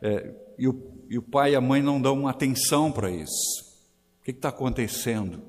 É, 0.00 0.34
e, 0.58 0.66
o, 0.66 0.74
e 1.10 1.18
o 1.18 1.22
pai 1.22 1.52
e 1.52 1.56
a 1.56 1.60
mãe 1.60 1.82
não 1.82 2.00
dão 2.00 2.26
atenção 2.26 2.90
para 2.90 3.10
isso. 3.10 3.70
O 4.20 4.24
que 4.24 4.30
está 4.30 4.48
acontecendo? 4.48 5.42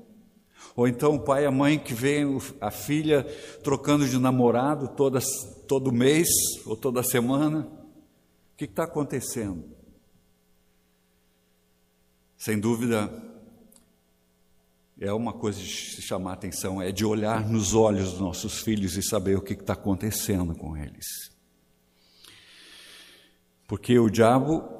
Ou 0.76 0.86
então 0.86 1.14
o 1.14 1.20
pai 1.20 1.44
e 1.44 1.46
a 1.46 1.50
mãe 1.50 1.78
que 1.78 1.94
veem 1.94 2.38
a 2.60 2.70
filha 2.70 3.24
trocando 3.62 4.06
de 4.06 4.18
namorado 4.18 4.88
toda, 4.88 5.20
todo 5.66 5.90
mês 5.90 6.28
ou 6.66 6.76
toda 6.76 7.02
semana. 7.02 7.60
O 8.52 8.56
que 8.56 8.64
está 8.64 8.84
acontecendo? 8.84 9.64
Sem 12.36 12.58
dúvida, 12.58 13.10
é 15.00 15.12
uma 15.12 15.32
coisa 15.32 15.58
de 15.58 15.66
chamar 15.66 16.34
atenção, 16.34 16.80
é 16.80 16.92
de 16.92 17.04
olhar 17.04 17.48
nos 17.48 17.74
olhos 17.74 18.12
dos 18.12 18.20
nossos 18.20 18.60
filhos 18.60 18.96
e 18.96 19.02
saber 19.02 19.36
o 19.36 19.42
que 19.42 19.54
está 19.54 19.72
acontecendo 19.72 20.54
com 20.54 20.76
eles. 20.76 21.06
Porque 23.66 23.98
o 23.98 24.08
diabo 24.08 24.74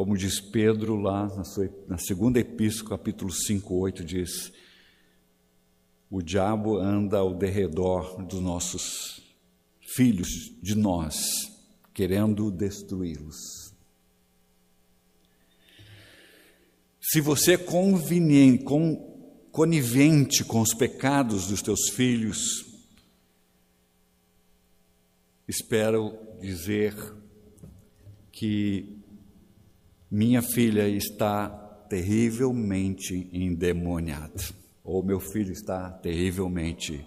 como 0.00 0.16
diz 0.16 0.40
Pedro 0.40 0.96
lá 0.96 1.26
na, 1.36 1.44
sua, 1.44 1.68
na 1.86 1.98
segunda 1.98 2.40
epístola, 2.40 2.96
capítulo 2.96 3.30
5, 3.30 3.74
8, 3.74 4.02
diz: 4.02 4.50
O 6.10 6.22
diabo 6.22 6.78
anda 6.78 7.18
ao 7.18 7.34
derredor 7.34 8.22
dos 8.24 8.40
nossos 8.40 9.20
filhos, 9.94 10.28
de 10.62 10.74
nós, 10.74 11.16
querendo 11.92 12.50
destruí-los. 12.50 13.36
Se 16.98 17.20
você 17.20 17.52
é 17.52 17.58
conveniente, 17.58 18.64
com, 18.64 19.09
conivente 19.52 20.44
com 20.44 20.60
os 20.60 20.72
pecados 20.74 21.46
dos 21.46 21.62
teus 21.62 21.88
filhos, 21.90 22.66
espero 25.48 26.16
dizer 26.40 26.94
que 28.30 28.96
minha 30.10 30.40
filha 30.40 30.88
está 30.88 31.48
terrivelmente 31.88 33.28
endemoniada, 33.32 34.42
ou 34.84 35.02
meu 35.02 35.20
filho 35.20 35.52
está 35.52 35.90
terrivelmente 35.90 37.06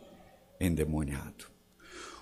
endemoniado. 0.60 1.46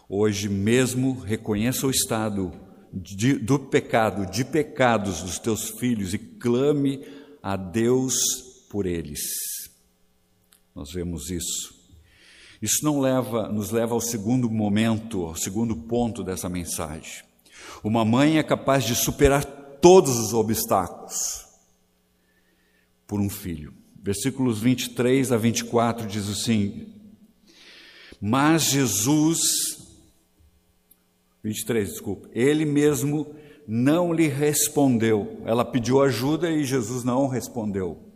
Hoje 0.07 0.49
mesmo 0.49 1.13
reconheça 1.19 1.88
o 1.88 1.91
estado 1.91 2.51
de, 2.93 3.34
do 3.34 3.57
pecado, 3.57 4.29
de 4.29 4.43
pecados 4.43 5.21
dos 5.21 5.39
teus 5.39 5.69
filhos 5.69 6.13
e 6.13 6.17
clame 6.17 7.03
a 7.41 7.55
Deus 7.55 8.15
por 8.69 8.86
eles. 8.86 9.50
Nós 10.75 10.91
vemos 10.91 11.29
isso. 11.29 11.81
Isso 12.62 12.84
não 12.86 12.99
leva, 12.99 13.49
nos 13.49 13.71
leva 13.71 13.93
ao 13.93 14.01
segundo 14.01 14.49
momento, 14.49 15.23
ao 15.23 15.36
segundo 15.36 15.75
ponto 15.75 16.23
dessa 16.23 16.47
mensagem. 16.47 17.23
Uma 17.84 18.05
mãe 18.05 18.38
é 18.38 18.43
capaz 18.43 18.84
de 18.84 18.95
superar 18.95 19.43
todos 19.43 20.17
os 20.17 20.34
obstáculos 20.34 21.45
por 23.07 23.19
um 23.19 23.29
filho. 23.29 23.73
Versículos 24.01 24.60
23 24.60 25.31
a 25.31 25.38
24 25.38 26.07
diz 26.07 26.29
assim: 26.29 26.93
Mas 28.21 28.63
Jesus, 28.63 29.39
23, 31.43 31.89
desculpa, 31.89 32.29
ele 32.31 32.65
mesmo 32.65 33.36
não 33.67 34.13
lhe 34.13 34.27
respondeu. 34.27 35.41
Ela 35.45 35.65
pediu 35.65 36.01
ajuda 36.01 36.51
e 36.51 36.63
Jesus 36.63 37.03
não 37.03 37.27
respondeu. 37.27 38.11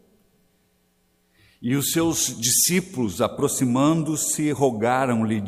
E 1.62 1.76
os 1.76 1.92
seus 1.92 2.36
discípulos, 2.40 3.22
aproximando-se, 3.22 4.52
rogaram-lhe: 4.52 5.42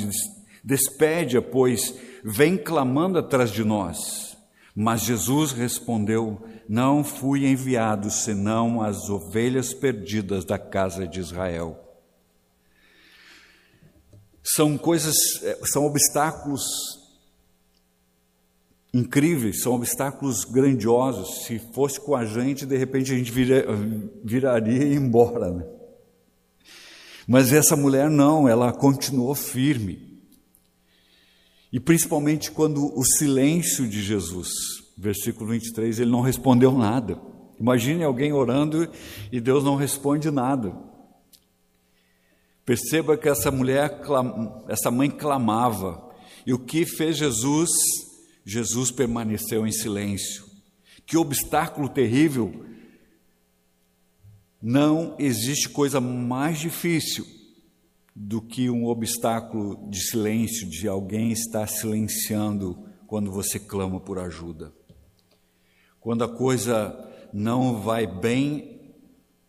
Despede-a, 0.63 1.41
pois 1.41 1.93
vem 2.24 2.58
clamando 2.58 3.20
atrás 3.20 3.52
de 3.52 3.63
nós. 3.63 4.38
Mas 4.76 5.02
Jesus 5.02 5.52
respondeu: 5.52 6.41
Não 6.67 7.04
fui 7.04 7.46
enviado 7.48 8.10
senão 8.10 8.82
as 8.82 9.10
ovelhas 9.10 9.74
perdidas 9.74 10.46
da 10.46 10.58
casa 10.58 11.08
de 11.08 11.20
Israel. 11.20 11.84
São 14.43 14.78
coisas, 14.78 15.15
eh, 15.43 15.60
são 15.65 15.86
obstáculos 15.86 16.63
incríveis, 18.93 19.62
são 19.62 19.74
obstáculos 19.74 20.46
grandiosos. 20.46 21.46
Se 21.46 21.60
fosse 21.60 22.00
com 22.00 22.15
a 22.15 22.26
gente, 22.26 22.65
de 22.65 22.78
repente 22.78 23.13
a 23.13 23.17
gente 23.17 23.32
vira, 23.32 23.65
viraria 24.24 24.86
e 24.86 24.96
embora. 24.96 25.52
Né? 25.52 25.77
Mas 27.28 27.52
essa 27.52 27.76
mulher 27.76 28.10
não, 28.10 28.48
ela 28.48 28.72
continuou 28.72 29.36
firme. 29.36 30.22
E 31.74 31.80
principalmente 31.80 32.50
quando 32.50 32.98
o 32.98 33.04
silêncio 33.04 33.86
de 33.86 34.02
Jesus, 34.02 34.50
versículo 34.98 35.50
23, 35.52 36.00
ele 36.00 36.10
não 36.10 36.22
respondeu 36.22 36.72
nada. 36.72 37.20
Imagine 37.60 38.04
alguém 38.04 38.32
orando 38.32 38.90
e 39.30 39.42
Deus 39.42 39.63
não 39.63 39.76
responde 39.76 40.32
nada. 40.32 40.74
Perceba 42.66 43.18
que 43.18 43.28
essa 43.28 43.52
mulher, 43.52 44.00
essa 44.68 44.90
mãe 44.90 45.10
clamava. 45.10 46.08
E 46.46 46.54
o 46.54 46.60
que 46.60 46.86
fez 46.86 47.18
Jesus? 47.18 47.70
Jesus 48.46 48.92
permaneceu 48.92 49.68
em 49.68 49.72
silêncio. 49.72 50.46
Que 51.06 51.18
obstáculo 51.18 51.90
terrível! 51.90 52.67
Não 54.62 55.15
existe 55.20 55.70
coisa 55.70 56.02
mais 56.02 56.60
difícil 56.60 57.26
do 58.15 58.41
que 58.41 58.70
um 58.70 58.86
obstáculo 58.86 59.88
de 59.89 60.00
silêncio, 60.00 60.67
de 60.67 60.88
alguém 60.88 61.32
estar 61.32 61.67
silenciando 61.67 62.88
quando 63.06 63.32
você 63.32 63.60
clama 63.60 64.00
por 64.00 64.17
ajuda. 64.17 64.74
Quando 66.00 66.24
a 66.24 66.28
coisa 66.28 66.98
não 67.32 67.82
vai 67.82 68.08
bem, 68.08 68.96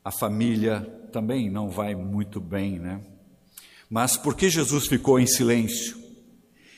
a 0.05 0.11
família 0.11 0.81
também 1.11 1.51
não 1.51 1.71
vai 1.71 1.95
muito 1.95 2.41
bem, 2.41 2.79
né? 2.79 3.01
Mas 3.89 4.17
por 4.17 4.37
que 4.37 4.51
Jesus 4.51 4.87
ficou 4.87 5.19
em 5.19 5.27
silêncio? 5.27 5.97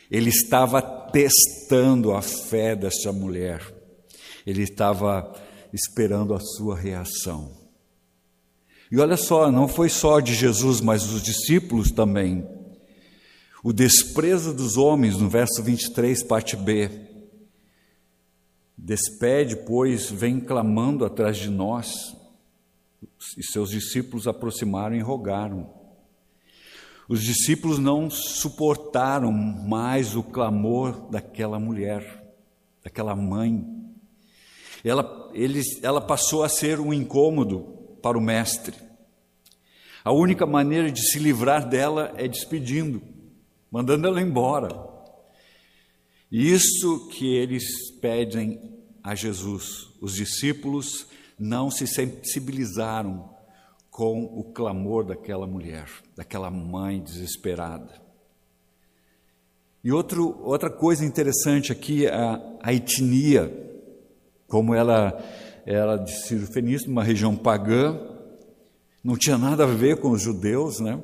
Ele 0.08 0.30
estava 0.30 0.80
testando 0.80 2.12
a 2.12 2.22
fé 2.22 2.76
dessa 2.76 3.12
mulher. 3.12 3.60
Ele 4.46 4.62
estava 4.62 5.34
esperando 5.72 6.34
a 6.34 6.40
sua 6.40 6.76
reação. 6.76 7.59
E 8.90 8.98
olha 8.98 9.16
só, 9.16 9.52
não 9.52 9.68
foi 9.68 9.88
só 9.88 10.18
de 10.18 10.34
Jesus, 10.34 10.80
mas 10.80 11.06
dos 11.06 11.22
discípulos 11.22 11.92
também. 11.92 12.44
O 13.62 13.72
desprezo 13.72 14.52
dos 14.52 14.76
homens, 14.76 15.16
no 15.16 15.28
verso 15.28 15.62
23, 15.62 16.24
parte 16.24 16.56
B. 16.56 16.90
Despede, 18.76 19.54
pois, 19.54 20.10
vem 20.10 20.40
clamando 20.40 21.04
atrás 21.04 21.36
de 21.36 21.48
nós. 21.48 22.16
E 23.38 23.44
seus 23.44 23.70
discípulos 23.70 24.26
aproximaram 24.26 24.96
e 24.96 25.00
rogaram. 25.00 25.72
Os 27.08 27.22
discípulos 27.22 27.78
não 27.78 28.10
suportaram 28.10 29.30
mais 29.30 30.16
o 30.16 30.22
clamor 30.22 31.08
daquela 31.10 31.60
mulher, 31.60 32.24
daquela 32.82 33.14
mãe. 33.14 33.64
Ela, 34.82 35.30
eles, 35.32 35.80
ela 35.82 36.00
passou 36.00 36.42
a 36.42 36.48
ser 36.48 36.80
um 36.80 36.92
incômodo 36.92 37.79
para 38.02 38.18
o 38.18 38.20
Mestre. 38.20 38.74
A 40.04 40.12
única 40.12 40.46
maneira 40.46 40.90
de 40.90 41.02
se 41.02 41.18
livrar 41.18 41.68
dela 41.68 42.12
é 42.16 42.26
despedindo, 42.26 43.02
mandando 43.70 44.06
ela 44.06 44.20
embora. 44.20 44.68
Isso 46.30 47.08
que 47.08 47.34
eles 47.34 47.90
pedem 48.00 48.78
a 49.02 49.14
Jesus. 49.14 49.88
Os 50.00 50.14
discípulos 50.14 51.06
não 51.38 51.70
se 51.70 51.86
sensibilizaram 51.86 53.30
com 53.90 54.24
o 54.24 54.44
clamor 54.52 55.04
daquela 55.04 55.46
mulher, 55.46 55.86
daquela 56.16 56.50
mãe 56.50 57.00
desesperada. 57.00 58.00
E 59.82 59.90
outro, 59.90 60.38
outra 60.42 60.70
coisa 60.70 61.04
interessante 61.04 61.72
aqui 61.72 62.06
a, 62.06 62.40
a 62.62 62.72
etnia, 62.72 63.50
como 64.46 64.74
ela 64.74 65.18
era 65.66 65.96
de 65.96 66.10
Ciro 66.26 66.46
Fenício, 66.46 66.90
uma 66.90 67.04
região 67.04 67.36
pagã, 67.36 67.98
não 69.02 69.16
tinha 69.16 69.38
nada 69.38 69.64
a 69.64 69.66
ver 69.66 69.96
com 69.96 70.10
os 70.10 70.22
judeus, 70.22 70.78
né? 70.80 71.00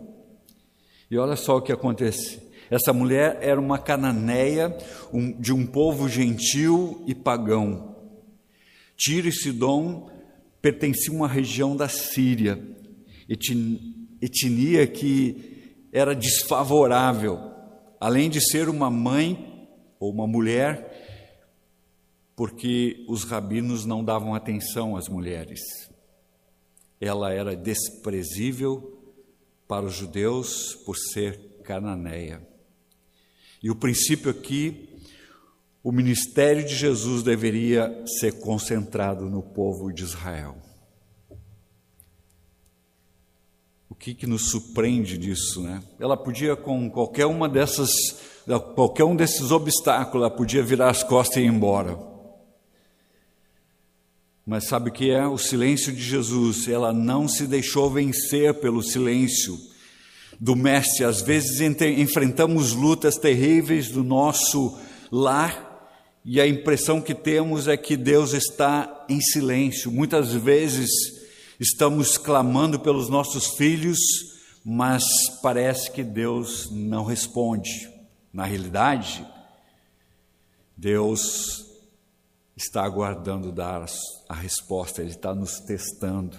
E 1.11 1.17
olha 1.17 1.37
só 1.37 1.57
o 1.57 1.63
que 1.63 1.73
acontece. 1.73 2.41
Essa 2.71 2.93
mulher 2.93 3.39
era 3.41 3.61
uma 3.61 3.79
cananeia 3.79 4.77
um, 5.13 5.33
de 5.33 5.53
um 5.53 5.65
povo 5.65 6.09
gentil 6.09 7.03
e 7.07 7.15
pagão. 7.15 7.97
Tiro 8.97 9.29
e 9.29 9.33
Sidom 9.33 10.11
pertenciam 10.61 11.15
a 11.15 11.19
uma 11.19 11.29
região 11.29 11.77
da 11.77 11.89
Síria, 11.89 12.61
etnia 14.21 14.87
que 14.87 15.87
era 15.93 16.15
desfavorável, 16.15 17.39
além 18.01 18.29
de 18.29 18.41
ser 18.41 18.69
uma 18.69 18.91
mãe 18.91 19.69
ou 20.01 20.11
uma 20.11 20.27
mulher, 20.27 20.96
porque 22.37 23.05
os 23.09 23.25
rabinos 23.25 23.85
não 23.85 24.05
davam 24.05 24.35
atenção 24.35 24.95
às 24.95 25.09
mulheres. 25.09 25.61
Ela 27.01 27.33
era 27.33 27.57
desprezível 27.57 29.03
para 29.67 29.87
os 29.87 29.95
judeus 29.95 30.75
por 30.85 30.97
ser 30.97 31.39
cananeia. 31.65 32.47
E 33.63 33.71
o 33.71 33.75
princípio 33.75 34.31
aqui 34.31 34.97
o 35.87 35.93
ministério 35.93 36.65
de 36.65 36.75
Jesus 36.75 37.23
deveria 37.23 38.05
ser 38.19 38.41
concentrado 38.41 39.31
no 39.31 39.41
povo 39.41 39.93
de 39.93 40.03
Israel. 40.03 40.57
O 43.89 43.95
que, 43.95 44.13
que 44.13 44.27
nos 44.27 44.51
surpreende 44.51 45.17
disso, 45.17 45.63
né? 45.63 45.81
Ela 46.01 46.17
podia, 46.17 46.57
com 46.57 46.91
qualquer 46.91 47.27
uma 47.27 47.49
dessas, 47.49 47.89
qualquer 48.75 49.05
um 49.05 49.15
desses 49.15 49.53
obstáculos, 49.53 50.27
ela 50.27 50.37
podia 50.37 50.61
virar 50.61 50.91
as 50.91 51.05
costas 51.05 51.37
e 51.37 51.43
ir 51.43 51.47
embora. 51.47 52.16
Mas 54.47 54.69
sabe 54.69 54.91
o 54.91 54.93
que 54.93 55.11
é? 55.11 55.27
O 55.27 55.37
silêncio 55.37 55.93
de 55.93 56.01
Jesus. 56.01 56.69
Ela 56.69 56.93
não 56.93 57.27
se 57.27 57.49
deixou 57.49 57.91
vencer 57.91 58.55
pelo 58.55 58.81
silêncio 58.81 59.59
do 60.39 60.55
Mestre. 60.55 61.05
Às 61.05 61.21
vezes 61.21 61.61
enfrentamos 61.61 62.73
lutas 62.73 63.17
terríveis 63.17 63.89
do 63.89 64.05
nosso 64.05 64.79
lar 65.11 65.67
e 66.25 66.41
a 66.41 66.47
impressão 66.47 67.01
que 67.01 67.15
temos 67.15 67.69
é 67.69 67.77
que 67.77 67.97
Deus 67.97 68.33
está 68.33 69.05
em 69.09 69.21
silêncio. 69.21 69.93
Muitas 69.93 70.33
vezes 70.33 70.91
estamos 71.61 72.19
clamando 72.19 72.81
pelos 72.81 73.09
nossos 73.09 73.57
filhos, 73.57 73.99
mas 74.65 75.05
parece 75.41 75.91
que 75.91 76.03
Deus 76.03 76.69
não 76.71 77.05
responde. 77.05 77.89
Na 78.33 78.45
realidade, 78.45 79.25
Deus 80.77 81.65
está 82.57 82.83
aguardando 82.83 83.53
dar 83.53 83.85
a 84.29 84.35
resposta, 84.35 85.03
Ele 85.03 85.11
está 85.11 85.35
nos 85.35 85.61
testando. 85.61 86.37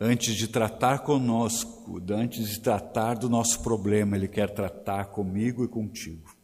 Antes 0.00 0.34
de 0.34 0.48
tratar 0.48 1.00
conosco, 1.00 2.02
antes 2.10 2.48
de 2.48 2.60
tratar 2.60 3.14
do 3.14 3.28
nosso 3.28 3.62
problema, 3.62 4.16
Ele 4.16 4.26
quer 4.26 4.52
tratar 4.52 5.06
comigo 5.06 5.64
e 5.64 5.68
contigo. 5.68 6.34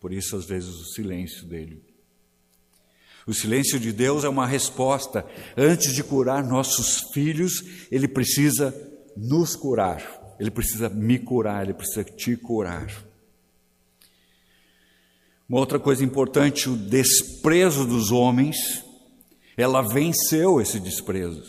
Por 0.00 0.12
isso, 0.12 0.36
às 0.36 0.46
vezes, 0.46 0.70
o 0.70 0.92
silêncio 0.92 1.44
dele. 1.46 1.82
O 3.26 3.34
silêncio 3.34 3.78
de 3.78 3.92
Deus 3.92 4.24
é 4.24 4.28
uma 4.28 4.46
resposta. 4.46 5.26
Antes 5.56 5.92
de 5.94 6.02
curar 6.02 6.42
nossos 6.42 7.10
filhos, 7.12 7.86
Ele 7.90 8.08
precisa 8.08 8.74
nos 9.16 9.54
curar. 9.54 10.02
Ele 10.38 10.50
precisa 10.50 10.88
me 10.88 11.18
curar, 11.18 11.64
Ele 11.64 11.74
precisa 11.74 12.04
te 12.04 12.36
curar. 12.36 13.07
Uma 15.48 15.60
outra 15.60 15.78
coisa 15.78 16.04
importante, 16.04 16.68
o 16.68 16.76
desprezo 16.76 17.86
dos 17.86 18.10
homens, 18.10 18.84
ela 19.56 19.80
venceu 19.80 20.60
esse 20.60 20.78
desprezo. 20.78 21.42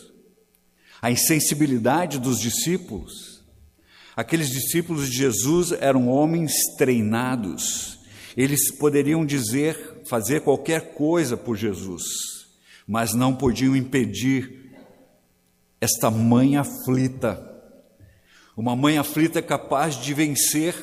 A 1.02 1.10
insensibilidade 1.10 2.18
dos 2.18 2.40
discípulos. 2.40 3.44
Aqueles 4.16 4.48
discípulos 4.48 5.10
de 5.10 5.16
Jesus 5.16 5.72
eram 5.72 6.08
homens 6.08 6.52
treinados, 6.78 7.98
eles 8.36 8.70
poderiam 8.78 9.24
dizer, 9.24 10.02
fazer 10.08 10.40
qualquer 10.40 10.94
coisa 10.94 11.36
por 11.36 11.56
Jesus, 11.56 12.04
mas 12.86 13.12
não 13.12 13.34
podiam 13.34 13.76
impedir 13.76 14.72
esta 15.80 16.10
mãe 16.10 16.56
aflita. 16.56 17.46
Uma 18.56 18.74
mãe 18.74 18.98
aflita 18.98 19.42
capaz 19.42 19.94
de 19.96 20.12
vencer 20.14 20.74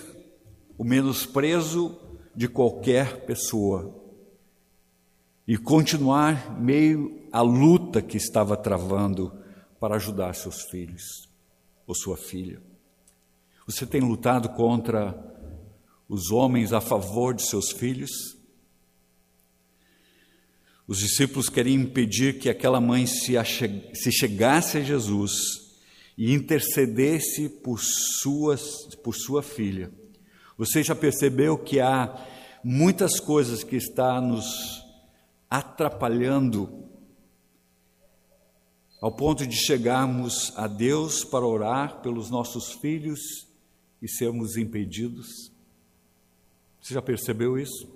o 0.77 0.83
menosprezo 0.83 2.06
de 2.37 2.47
qualquer 2.47 3.25
pessoa 3.25 3.99
e 5.47 5.57
continuar 5.57 6.61
meio 6.61 7.27
à 7.31 7.41
luta 7.41 7.99
que 7.99 8.15
estava 8.15 8.55
travando 8.55 9.33
para 9.79 9.95
ajudar 9.95 10.35
seus 10.35 10.61
filhos 10.69 11.27
ou 11.87 11.95
sua 11.95 12.15
filha. 12.15 12.61
Você 13.65 13.87
tem 13.87 14.01
lutado 14.01 14.49
contra 14.49 15.17
os 16.07 16.29
homens 16.29 16.73
a 16.73 16.79
favor 16.79 17.33
de 17.33 17.41
seus 17.41 17.71
filhos. 17.71 18.11
Os 20.85 20.99
discípulos 20.99 21.49
queriam 21.49 21.81
impedir 21.81 22.37
que 22.37 22.49
aquela 22.49 22.79
mãe 22.79 23.07
se, 23.07 23.33
se 23.95 24.11
chegasse 24.11 24.77
a 24.77 24.83
Jesus 24.83 25.31
e 26.15 26.31
intercedesse 26.35 27.49
por, 27.49 27.79
suas, 27.81 28.93
por 29.03 29.15
sua 29.15 29.41
filha. 29.41 29.91
Você 30.57 30.83
já 30.83 30.95
percebeu 30.95 31.57
que 31.57 31.79
há 31.79 32.15
muitas 32.63 33.19
coisas 33.19 33.63
que 33.63 33.75
está 33.75 34.19
nos 34.19 34.83
atrapalhando 35.49 36.85
ao 38.99 39.11
ponto 39.11 39.45
de 39.45 39.55
chegarmos 39.55 40.51
a 40.57 40.67
Deus 40.67 41.23
para 41.23 41.45
orar 41.45 42.01
pelos 42.01 42.31
nossos 42.31 42.71
filhos 42.71 43.47
e 44.01 44.07
sermos 44.07 44.57
impedidos? 44.57 45.51
Você 46.81 46.95
já 46.95 47.01
percebeu 47.01 47.59
isso? 47.59 47.87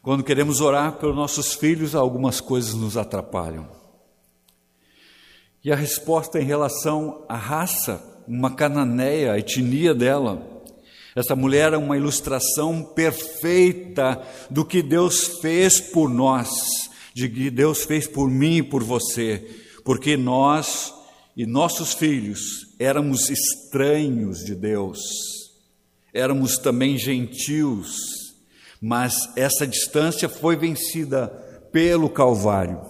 Quando 0.00 0.24
queremos 0.24 0.62
orar 0.62 0.92
pelos 0.92 1.14
nossos 1.14 1.52
filhos, 1.52 1.94
algumas 1.94 2.40
coisas 2.40 2.72
nos 2.72 2.96
atrapalham. 2.96 3.68
E 5.62 5.70
a 5.70 5.76
resposta 5.76 6.40
em 6.40 6.44
relação 6.44 7.26
à 7.28 7.36
raça, 7.36 8.17
uma 8.28 8.54
cananeia, 8.54 9.32
a 9.32 9.38
etnia 9.38 9.94
dela. 9.94 10.62
Essa 11.16 11.34
mulher 11.34 11.72
é 11.72 11.76
uma 11.76 11.96
ilustração 11.96 12.82
perfeita 12.82 14.22
do 14.48 14.64
que 14.64 14.82
Deus 14.82 15.40
fez 15.40 15.80
por 15.80 16.08
nós, 16.08 16.50
de 17.14 17.28
que 17.28 17.50
Deus 17.50 17.84
fez 17.84 18.06
por 18.06 18.30
mim 18.30 18.58
e 18.58 18.62
por 18.62 18.84
você, 18.84 19.44
porque 19.84 20.16
nós 20.16 20.94
e 21.36 21.46
nossos 21.46 21.94
filhos 21.94 22.74
éramos 22.78 23.30
estranhos 23.30 24.44
de 24.44 24.54
Deus 24.54 25.38
éramos 26.12 26.58
também 26.58 26.98
gentios, 26.98 27.96
mas 28.80 29.14
essa 29.36 29.66
distância 29.66 30.28
foi 30.28 30.56
vencida 30.56 31.28
pelo 31.72 32.08
Calvário. 32.08 32.80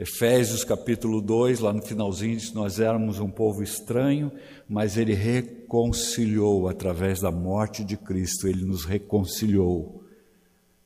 Efésios 0.00 0.64
capítulo 0.64 1.20
2, 1.20 1.60
lá 1.60 1.74
no 1.74 1.82
finalzinho, 1.82 2.34
diz: 2.34 2.54
Nós 2.54 2.80
éramos 2.80 3.20
um 3.20 3.28
povo 3.28 3.62
estranho, 3.62 4.32
mas 4.66 4.96
Ele 4.96 5.12
reconciliou 5.12 6.70
através 6.70 7.20
da 7.20 7.30
morte 7.30 7.84
de 7.84 7.98
Cristo, 7.98 8.48
Ele 8.48 8.64
nos 8.64 8.86
reconciliou 8.86 10.02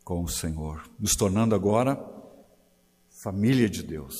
com 0.02 0.24
o 0.24 0.28
Senhor, 0.28 0.82
nos 0.98 1.12
tornando 1.12 1.54
agora 1.54 1.96
família 3.22 3.70
de 3.70 3.84
Deus. 3.84 4.16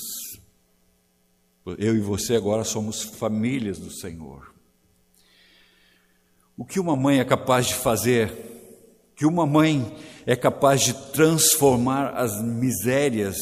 Eu 1.76 1.96
e 1.96 2.00
você 2.00 2.36
agora 2.36 2.62
somos 2.62 3.02
famílias 3.02 3.80
do 3.80 3.90
Senhor. 3.90 4.54
O 6.56 6.64
que 6.64 6.78
uma 6.78 6.94
mãe 6.94 7.18
é 7.18 7.24
capaz 7.24 7.66
de 7.66 7.74
fazer, 7.74 8.32
que 9.16 9.26
uma 9.26 9.44
mãe 9.44 9.92
é 10.24 10.36
capaz 10.36 10.82
de 10.82 10.94
transformar 11.10 12.10
as 12.10 12.40
misérias 12.40 13.34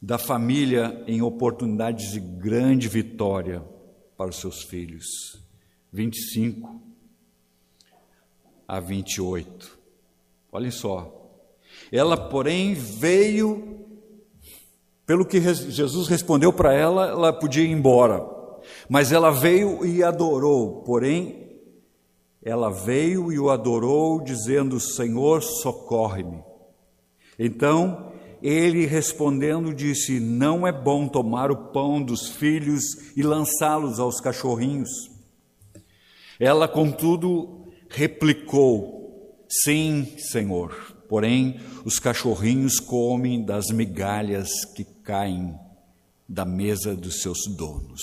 da 0.00 0.18
família 0.18 1.02
em 1.06 1.22
oportunidades 1.22 2.12
de 2.12 2.20
grande 2.20 2.88
vitória 2.88 3.62
para 4.16 4.30
os 4.30 4.36
seus 4.36 4.62
filhos. 4.62 5.06
25 5.92 6.80
a 8.66 8.80
28. 8.80 9.78
Olhem 10.52 10.70
só. 10.70 11.12
Ela, 11.90 12.16
porém, 12.16 12.74
veio, 12.74 13.86
pelo 15.06 15.24
que 15.24 15.40
Jesus 15.40 16.08
respondeu 16.08 16.52
para 16.52 16.72
ela, 16.72 17.08
ela 17.08 17.32
podia 17.32 17.64
ir 17.64 17.70
embora. 17.70 18.24
Mas 18.88 19.12
ela 19.12 19.30
veio 19.30 19.84
e 19.84 20.02
adorou, 20.02 20.82
porém, 20.82 21.44
ela 22.42 22.70
veio 22.70 23.32
e 23.32 23.38
o 23.38 23.50
adorou, 23.50 24.20
dizendo: 24.22 24.78
Senhor, 24.78 25.42
socorre-me. 25.42 26.42
Então 27.38 28.12
ele 28.46 28.84
respondendo 28.84 29.72
disse: 29.72 30.20
Não 30.20 30.66
é 30.66 30.72
bom 30.72 31.08
tomar 31.08 31.50
o 31.50 31.72
pão 31.72 32.02
dos 32.02 32.28
filhos 32.28 32.84
e 33.16 33.22
lançá-los 33.22 33.98
aos 33.98 34.20
cachorrinhos. 34.20 34.90
Ela, 36.38 36.68
contudo, 36.68 37.72
replicou: 37.88 39.34
Sim, 39.48 40.06
Senhor. 40.18 40.92
Porém, 41.08 41.58
os 41.86 41.98
cachorrinhos 41.98 42.78
comem 42.78 43.42
das 43.42 43.70
migalhas 43.70 44.50
que 44.74 44.84
caem 44.84 45.58
da 46.28 46.44
mesa 46.44 46.94
dos 46.94 47.22
seus 47.22 47.46
donos. 47.56 48.02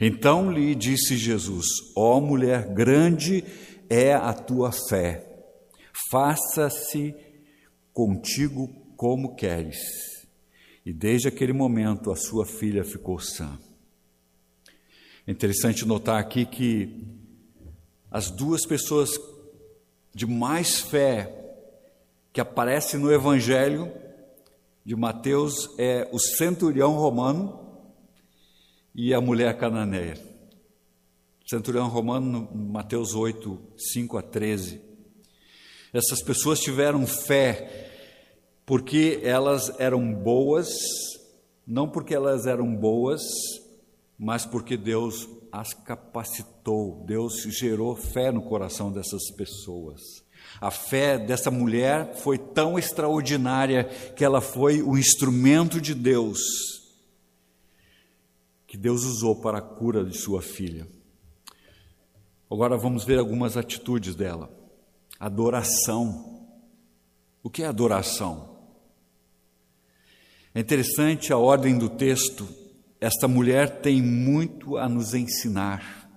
Então 0.00 0.48
lhe 0.48 0.76
disse 0.76 1.16
Jesus: 1.16 1.66
Ó 1.96 2.18
oh, 2.18 2.20
mulher, 2.20 2.72
grande 2.72 3.44
é 3.90 4.14
a 4.14 4.32
tua 4.32 4.70
fé, 4.70 5.26
faça-se 6.08 7.16
contigo 7.92 8.81
como 9.02 9.34
queres. 9.34 10.28
E 10.86 10.92
desde 10.92 11.26
aquele 11.26 11.52
momento 11.52 12.12
a 12.12 12.14
sua 12.14 12.46
filha 12.46 12.84
ficou 12.84 13.18
sã. 13.18 13.58
É 15.26 15.32
interessante 15.32 15.84
notar 15.84 16.20
aqui 16.20 16.46
que 16.46 17.04
as 18.12 18.30
duas 18.30 18.64
pessoas 18.64 19.10
de 20.14 20.24
mais 20.24 20.78
fé 20.78 21.36
que 22.32 22.40
aparecem 22.40 23.00
no 23.00 23.12
Evangelho 23.12 23.92
de 24.84 24.94
Mateus 24.94 25.68
é 25.76 26.08
o 26.12 26.18
centurião 26.20 26.92
romano 26.92 27.58
e 28.94 29.12
a 29.12 29.20
mulher 29.20 29.58
cananeia. 29.58 30.16
Centurião 31.44 31.88
romano, 31.88 32.48
Mateus 32.54 33.16
8, 33.16 33.60
5 33.94 34.16
a 34.16 34.22
13. 34.22 34.80
Essas 35.92 36.22
pessoas 36.22 36.60
tiveram 36.60 37.04
fé 37.04 37.88
porque 38.64 39.20
elas 39.22 39.72
eram 39.78 40.12
boas, 40.12 40.68
não 41.66 41.88
porque 41.88 42.14
elas 42.14 42.46
eram 42.46 42.74
boas, 42.74 43.22
mas 44.18 44.44
porque 44.46 44.76
Deus 44.76 45.28
as 45.50 45.74
capacitou, 45.74 47.04
Deus 47.06 47.42
gerou 47.42 47.94
fé 47.94 48.32
no 48.32 48.42
coração 48.42 48.90
dessas 48.90 49.30
pessoas. 49.36 50.00
A 50.60 50.70
fé 50.70 51.18
dessa 51.18 51.50
mulher 51.50 52.14
foi 52.16 52.38
tão 52.38 52.78
extraordinária 52.78 53.84
que 54.16 54.24
ela 54.24 54.40
foi 54.40 54.82
o 54.82 54.96
instrumento 54.96 55.80
de 55.80 55.94
Deus 55.94 56.40
que 58.72 58.78
Deus 58.78 59.04
usou 59.04 59.36
para 59.36 59.58
a 59.58 59.60
cura 59.60 60.02
de 60.02 60.16
sua 60.16 60.40
filha. 60.40 60.88
Agora 62.50 62.74
vamos 62.74 63.04
ver 63.04 63.18
algumas 63.18 63.54
atitudes 63.54 64.14
dela. 64.14 64.48
Adoração. 65.20 66.48
O 67.42 67.50
que 67.50 67.62
é 67.62 67.66
adoração? 67.66 68.51
É 70.54 70.60
interessante 70.60 71.32
a 71.32 71.38
ordem 71.38 71.78
do 71.78 71.88
texto. 71.88 72.46
Esta 73.00 73.26
mulher 73.26 73.80
tem 73.80 74.02
muito 74.02 74.76
a 74.76 74.88
nos 74.88 75.14
ensinar. 75.14 76.10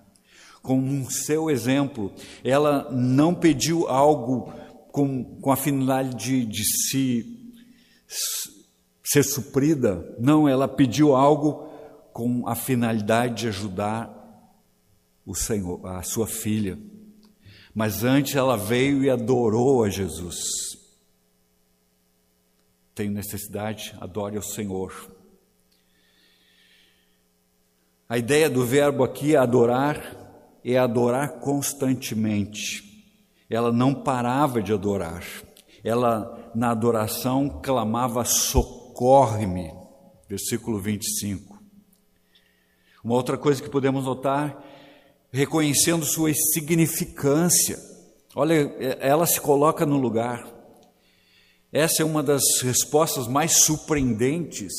Com 0.62 1.08
seu 1.08 1.48
exemplo, 1.48 2.12
ela 2.44 2.90
não 2.90 3.34
pediu 3.34 3.88
algo 3.88 4.52
com, 4.90 5.24
com 5.40 5.52
a 5.52 5.56
finalidade 5.56 6.16
de, 6.16 6.46
de 6.46 6.64
se 6.64 7.36
ser 9.04 9.22
suprida, 9.22 10.16
não, 10.18 10.48
ela 10.48 10.66
pediu 10.66 11.14
algo 11.14 11.68
com 12.12 12.48
a 12.48 12.54
finalidade 12.54 13.42
de 13.42 13.48
ajudar 13.48 14.12
o 15.24 15.34
Senhor, 15.34 15.86
a 15.86 16.02
sua 16.02 16.26
filha. 16.26 16.78
Mas 17.74 18.02
antes 18.02 18.34
ela 18.34 18.56
veio 18.56 19.04
e 19.04 19.10
adorou 19.10 19.84
a 19.84 19.90
Jesus. 19.90 20.65
Tenho 22.96 23.12
necessidade, 23.12 23.94
adore 24.00 24.38
ao 24.38 24.42
Senhor. 24.42 24.90
A 28.08 28.16
ideia 28.16 28.48
do 28.48 28.64
verbo 28.64 29.04
aqui, 29.04 29.36
adorar, 29.36 30.00
é 30.64 30.78
adorar 30.78 31.40
constantemente. 31.40 32.82
Ela 33.50 33.70
não 33.70 33.94
parava 33.94 34.62
de 34.62 34.72
adorar. 34.72 35.22
Ela, 35.84 36.50
na 36.54 36.70
adoração, 36.70 37.60
clamava: 37.62 38.24
socorre-me. 38.24 39.70
Versículo 40.26 40.80
25. 40.80 41.62
Uma 43.04 43.14
outra 43.14 43.36
coisa 43.36 43.62
que 43.62 43.68
podemos 43.68 44.06
notar, 44.06 44.64
reconhecendo 45.30 46.06
sua 46.06 46.32
significância. 46.32 47.76
Olha, 48.34 48.54
ela 49.00 49.26
se 49.26 49.38
coloca 49.38 49.84
no 49.84 49.98
lugar. 49.98 50.55
Essa 51.76 52.00
é 52.00 52.06
uma 52.06 52.22
das 52.22 52.42
respostas 52.62 53.28
mais 53.28 53.58
surpreendentes 53.64 54.72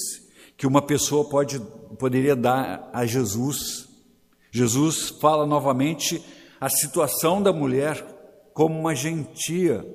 que 0.57 0.65
uma 0.65 0.81
pessoa 0.81 1.29
pode, 1.29 1.59
poderia 1.99 2.35
dar 2.35 2.89
a 2.91 3.05
Jesus. 3.05 3.87
Jesus 4.49 5.09
fala 5.09 5.45
novamente 5.45 6.25
a 6.59 6.67
situação 6.69 7.39
da 7.39 7.53
mulher 7.53 8.03
como 8.51 8.79
uma 8.79 8.95
gentia. 8.95 9.85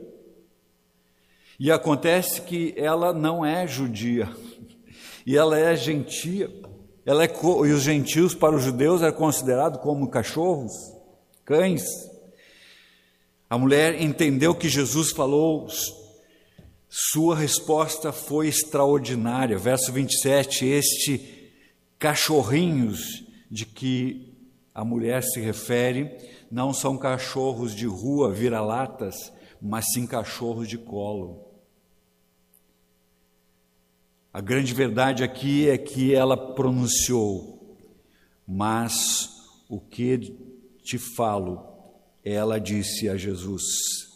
E 1.58 1.72
acontece 1.72 2.40
que 2.42 2.72
ela 2.76 3.12
não 3.12 3.44
é 3.44 3.66
judia, 3.66 4.28
e 5.26 5.36
ela 5.36 5.58
é 5.58 5.74
gentia. 5.74 6.48
Ela 7.04 7.24
é, 7.24 7.26
e 7.26 7.72
os 7.72 7.82
gentios 7.82 8.32
para 8.32 8.54
os 8.54 8.62
judeus 8.62 9.02
eram 9.02 9.16
considerados 9.16 9.80
como 9.80 10.08
cachorros, 10.08 10.70
cães. 11.44 11.82
A 13.50 13.58
mulher 13.58 14.00
entendeu 14.00 14.54
que 14.54 14.68
Jesus 14.68 15.10
falou, 15.10 15.66
sua 16.94 17.34
resposta 17.34 18.12
foi 18.12 18.48
extraordinária. 18.48 19.56
Verso 19.56 19.90
27, 19.90 20.66
este 20.66 21.50
cachorrinhos 21.98 23.24
de 23.50 23.64
que 23.64 24.36
a 24.74 24.84
mulher 24.84 25.22
se 25.22 25.40
refere 25.40 26.14
não 26.50 26.74
são 26.74 26.98
cachorros 26.98 27.74
de 27.74 27.86
rua, 27.86 28.30
vira-latas, 28.30 29.32
mas 29.58 29.86
sim 29.94 30.06
cachorros 30.06 30.68
de 30.68 30.76
colo. 30.76 31.50
A 34.30 34.42
grande 34.42 34.74
verdade 34.74 35.24
aqui 35.24 35.70
é 35.70 35.78
que 35.78 36.14
ela 36.14 36.36
pronunciou, 36.54 37.74
mas 38.46 39.30
o 39.66 39.80
que 39.80 40.36
te 40.84 40.98
falo, 40.98 41.64
ela 42.22 42.60
disse 42.60 43.08
a 43.08 43.16
Jesus. 43.16 44.11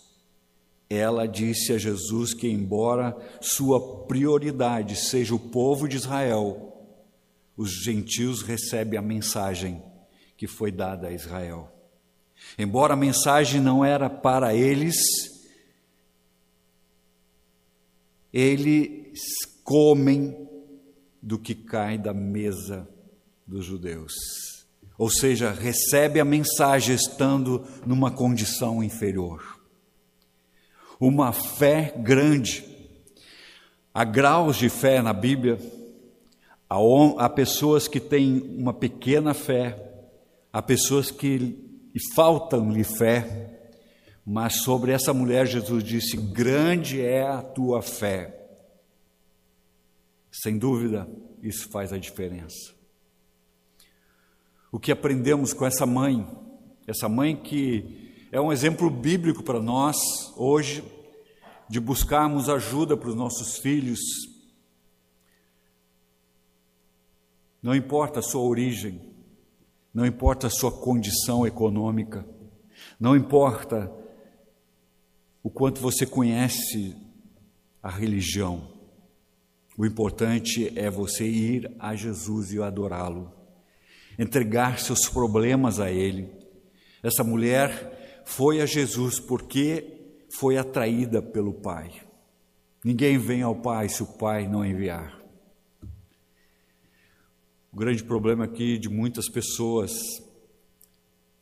Ela 0.88 1.27
disse 1.27 1.72
a 1.72 1.79
Jesus 1.79 2.33
que, 2.33 2.49
embora 2.49 3.16
sua 3.40 4.05
prioridade 4.07 4.94
seja 4.94 5.35
o 5.35 5.38
povo 5.38 5.88
de 5.88 5.96
Israel, 5.96 6.66
os 7.57 7.70
gentios 7.83 8.42
recebem 8.42 8.99
a 8.99 9.03
mensagem 9.03 9.83
que 10.37 10.46
foi 10.46 10.70
dada 10.70 11.09
a 11.09 11.12
Israel. 11.12 11.72
Embora 12.59 12.94
a 12.94 12.96
mensagem 12.96 13.61
não 13.61 13.85
era 13.85 14.09
para 14.09 14.55
eles, 14.55 14.96
eles 18.33 19.18
comem 19.64 20.46
do 21.20 21.38
que 21.38 21.55
cai 21.55 21.99
da 21.99 22.14
mesa 22.14 22.88
dos 23.46 23.64
judeus. 23.64 24.12
Ou 24.99 25.11
seja, 25.11 25.51
recebe 25.51 26.20
a 26.20 26.25
mensagem 26.25 26.94
estando 26.94 27.66
numa 27.85 28.11
condição 28.11 28.85
inferior. 28.85 29.56
Uma 30.99 31.33
fé 31.33 31.95
grande. 31.97 32.65
Há 33.93 34.05
graus 34.05 34.57
de 34.57 34.69
fé 34.69 35.03
na 35.03 35.13
Bíblia. 35.13 35.59
Há, 36.69 37.29
pessoas 37.29 37.87
que 37.87 38.01
têm 38.01 38.41
uma 38.59 38.75
pequena 38.75 39.33
fé, 39.33 39.79
há 40.53 40.61
pessoas 40.61 41.11
que 41.11 41.65
faltam-lhe 42.15 42.83
fé, 42.83 43.59
mas 44.25 44.57
sobre 44.57 44.91
essa 44.91 45.15
mulher 45.15 45.47
Jesus 45.47 45.85
disse: 45.85 46.17
Grande 46.17 47.01
é 47.01 47.23
a 47.23 47.41
tua 47.41 47.81
fé. 47.81 48.35
Sem 50.33 50.59
dúvida, 50.59 51.09
isso 51.43 51.69
faz 51.71 51.93
a 51.93 51.99
diferença. 51.99 52.75
O 54.73 54.79
que 54.81 54.91
aprendemos 54.91 55.55
com 55.55 55.65
essa 55.65 55.87
mãe, 55.87 56.27
essa 56.87 57.09
mãe 57.09 57.37
que 57.37 58.06
é 58.33 58.41
um 58.41 58.53
exemplo 58.53 58.91
bíblico 58.91 59.43
para 59.43 59.61
nós 59.61 59.97
hoje, 60.37 60.85
de 61.69 61.81
buscarmos 61.81 62.49
ajuda 62.49 62.97
para 62.97 63.09
os 63.09 63.15
nossos 63.15 63.59
filhos, 63.59 64.01
Não 67.67 67.75
importa 67.75 68.21
a 68.21 68.23
sua 68.23 68.43
origem, 68.43 69.01
não 69.93 70.07
importa 70.07 70.47
a 70.47 70.51
sua 70.51 70.71
condição 70.71 71.45
econômica, 71.45 72.25
não 73.01 73.17
importa 73.17 73.93
o 75.43 75.51
quanto 75.51 75.81
você 75.81 76.07
conhece 76.07 76.95
a 77.83 77.91
religião. 77.91 78.69
O 79.77 79.85
importante 79.85 80.73
é 80.79 80.89
você 80.89 81.27
ir 81.27 81.75
a 81.77 81.97
Jesus 81.97 82.53
e 82.53 82.62
adorá-lo, 82.62 83.35
entregar 84.17 84.79
seus 84.79 85.09
problemas 85.09 85.81
a 85.81 85.91
Ele. 85.91 86.31
Essa 87.03 87.25
mulher 87.25 88.06
foi 88.27 88.61
a 88.61 88.67
Jesus 88.67 89.21
porque 89.21 90.19
foi 90.29 90.59
atraída 90.59 91.23
pelo 91.23 91.55
Pai. 91.55 91.93
Ninguém 92.85 93.17
vem 93.19 93.41
ao 93.41 93.55
Pai 93.55 93.89
se 93.89 94.03
o 94.03 94.07
Pai 94.07 94.49
não 94.49 94.65
enviar. 94.65 95.19
O 97.73 97.77
grande 97.77 98.03
problema 98.03 98.45
aqui 98.45 98.79
de 98.79 98.89
muitas 98.89 99.29
pessoas 99.31 99.93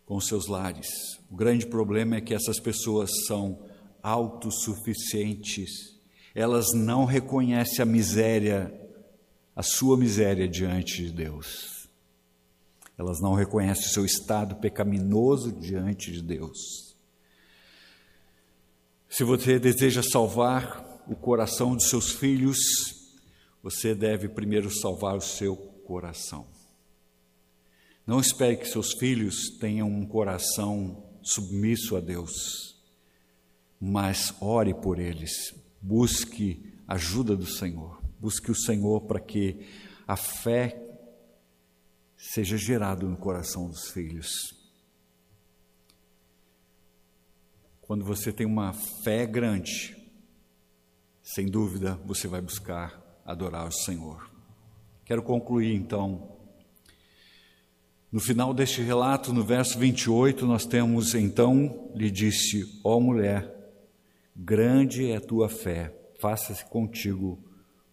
com 0.04 0.20
seus 0.20 0.46
lares, 0.46 0.88
o 1.30 1.34
grande 1.34 1.66
problema 1.66 2.16
é 2.16 2.20
que 2.20 2.34
essas 2.34 2.60
pessoas 2.60 3.10
são 3.26 3.64
autossuficientes, 4.02 5.70
elas 6.34 6.66
não 6.74 7.06
reconhecem 7.06 7.82
a 7.82 7.86
miséria, 7.86 8.72
a 9.56 9.62
sua 9.62 9.96
miséria 9.96 10.46
diante 10.46 11.06
de 11.06 11.10
Deus. 11.10 11.73
Elas 12.96 13.20
não 13.20 13.34
reconhecem 13.34 13.86
o 13.86 13.90
seu 13.90 14.04
estado 14.04 14.56
pecaminoso 14.56 15.52
diante 15.52 16.12
de 16.12 16.22
Deus. 16.22 16.94
Se 19.08 19.24
você 19.24 19.58
deseja 19.58 20.02
salvar 20.02 21.02
o 21.06 21.14
coração 21.14 21.76
de 21.76 21.84
seus 21.84 22.12
filhos, 22.12 22.58
você 23.62 23.94
deve 23.94 24.28
primeiro 24.28 24.70
salvar 24.70 25.16
o 25.16 25.20
seu 25.20 25.56
coração. 25.56 26.46
Não 28.06 28.20
espere 28.20 28.56
que 28.56 28.66
seus 28.68 28.92
filhos 28.92 29.50
tenham 29.58 29.88
um 29.88 30.06
coração 30.06 31.02
submisso 31.22 31.96
a 31.96 32.00
Deus, 32.00 32.76
mas 33.80 34.34
ore 34.40 34.74
por 34.74 34.98
eles, 34.98 35.54
busque 35.80 36.72
ajuda 36.86 37.34
do 37.34 37.46
Senhor, 37.46 38.02
busque 38.20 38.50
o 38.50 38.54
Senhor 38.54 39.00
para 39.02 39.20
que 39.20 39.66
a 40.06 40.16
fé 40.16 40.83
seja 42.32 42.56
gerada 42.56 43.06
no 43.06 43.16
coração 43.16 43.68
dos 43.68 43.90
filhos. 43.90 44.28
Quando 47.82 48.04
você 48.04 48.32
tem 48.32 48.46
uma 48.46 48.72
fé 48.72 49.26
grande, 49.26 49.94
sem 51.22 51.46
dúvida 51.46 51.96
você 52.04 52.26
vai 52.26 52.40
buscar 52.40 53.20
adorar 53.24 53.66
o 53.66 53.72
Senhor. 53.72 54.30
Quero 55.04 55.22
concluir 55.22 55.74
então. 55.74 56.32
No 58.10 58.20
final 58.20 58.54
deste 58.54 58.80
relato, 58.80 59.32
no 59.32 59.44
verso 59.44 59.78
28, 59.78 60.46
nós 60.46 60.64
temos 60.64 61.14
então, 61.14 61.92
lhe 61.94 62.10
disse: 62.10 62.80
Ó 62.82 62.96
oh, 62.96 63.00
mulher, 63.00 63.52
grande 64.34 65.10
é 65.10 65.16
a 65.16 65.20
tua 65.20 65.48
fé, 65.48 65.94
faça-se 66.20 66.64
contigo 66.66 67.38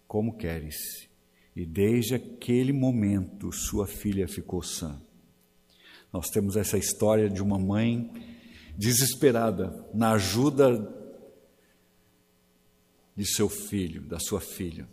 como 0.06 0.36
queres. 0.36 1.11
E 1.54 1.66
desde 1.66 2.14
aquele 2.14 2.72
momento, 2.72 3.52
sua 3.52 3.86
filha 3.86 4.26
ficou 4.26 4.62
sã. 4.62 5.00
Nós 6.12 6.28
temos 6.28 6.56
essa 6.56 6.78
história 6.78 7.28
de 7.28 7.42
uma 7.42 7.58
mãe 7.58 8.10
desesperada 8.76 9.86
na 9.92 10.12
ajuda 10.12 10.88
de 13.14 13.26
seu 13.26 13.48
filho, 13.48 14.02
da 14.02 14.18
sua 14.18 14.40
filha. 14.40 14.88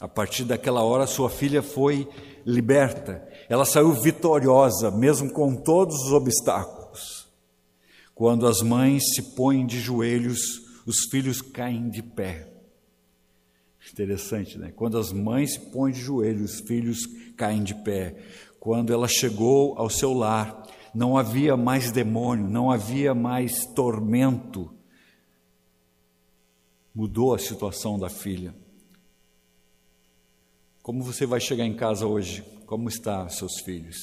A 0.00 0.08
partir 0.08 0.44
daquela 0.44 0.82
hora, 0.82 1.06
sua 1.06 1.30
filha 1.30 1.62
foi 1.62 2.08
liberta. 2.44 3.26
Ela 3.48 3.64
saiu 3.64 3.92
vitoriosa, 3.92 4.90
mesmo 4.90 5.30
com 5.30 5.54
todos 5.54 5.94
os 6.06 6.12
obstáculos. 6.12 7.28
Quando 8.14 8.46
as 8.46 8.60
mães 8.60 9.14
se 9.14 9.34
põem 9.34 9.66
de 9.66 9.80
joelhos, 9.80 10.40
os 10.86 11.04
filhos 11.10 11.40
caem 11.40 11.88
de 11.88 12.02
pé. 12.02 12.51
Interessante, 13.90 14.58
né? 14.58 14.70
Quando 14.70 14.98
as 14.98 15.12
mães 15.12 15.54
se 15.54 15.60
põem 15.70 15.92
de 15.92 16.00
joelhos, 16.00 16.54
os 16.54 16.60
filhos 16.60 17.00
caem 17.36 17.62
de 17.62 17.74
pé. 17.74 18.16
Quando 18.60 18.92
ela 18.92 19.08
chegou 19.08 19.76
ao 19.76 19.90
seu 19.90 20.12
lar, 20.12 20.66
não 20.94 21.16
havia 21.16 21.56
mais 21.56 21.90
demônio, 21.90 22.48
não 22.48 22.70
havia 22.70 23.14
mais 23.14 23.66
tormento. 23.66 24.72
Mudou 26.94 27.34
a 27.34 27.38
situação 27.38 27.98
da 27.98 28.08
filha. 28.08 28.54
Como 30.82 31.02
você 31.02 31.26
vai 31.26 31.40
chegar 31.40 31.64
em 31.64 31.76
casa 31.76 32.06
hoje? 32.06 32.42
Como 32.66 32.88
estão 32.88 33.28
seus 33.28 33.60
filhos? 33.60 33.96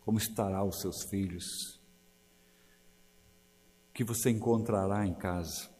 Como 0.00 0.18
estará 0.18 0.64
os 0.64 0.80
seus 0.80 1.04
filhos? 1.04 1.44
O 3.90 3.92
que 3.94 4.04
você 4.04 4.30
encontrará 4.30 5.06
em 5.06 5.14
casa? 5.14 5.71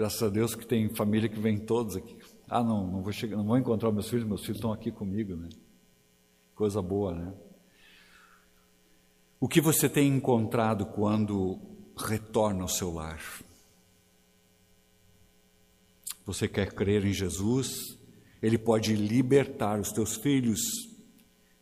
Graças 0.00 0.22
a 0.22 0.30
Deus 0.30 0.54
que 0.54 0.66
tem 0.66 0.88
família 0.88 1.28
que 1.28 1.38
vem 1.38 1.58
todos 1.58 1.94
aqui. 1.94 2.16
Ah, 2.48 2.64
não, 2.64 2.86
não 2.86 3.02
vou 3.02 3.12
chegar, 3.12 3.36
não 3.36 3.44
vou 3.44 3.58
encontrar 3.58 3.92
meus 3.92 4.08
filhos, 4.08 4.26
meus 4.26 4.40
filhos 4.40 4.56
estão 4.56 4.72
aqui 4.72 4.90
comigo, 4.90 5.36
né? 5.36 5.50
Coisa 6.54 6.80
boa, 6.80 7.14
né? 7.14 7.34
O 9.38 9.46
que 9.46 9.60
você 9.60 9.90
tem 9.90 10.08
encontrado 10.08 10.86
quando 10.86 11.60
retorna 11.98 12.62
ao 12.62 12.68
seu 12.68 12.90
lar? 12.90 13.20
Você 16.24 16.48
quer 16.48 16.72
crer 16.72 17.04
em 17.04 17.12
Jesus? 17.12 17.98
Ele 18.40 18.56
pode 18.56 18.96
libertar 18.96 19.78
os 19.78 19.92
teus 19.92 20.16
filhos, 20.16 20.60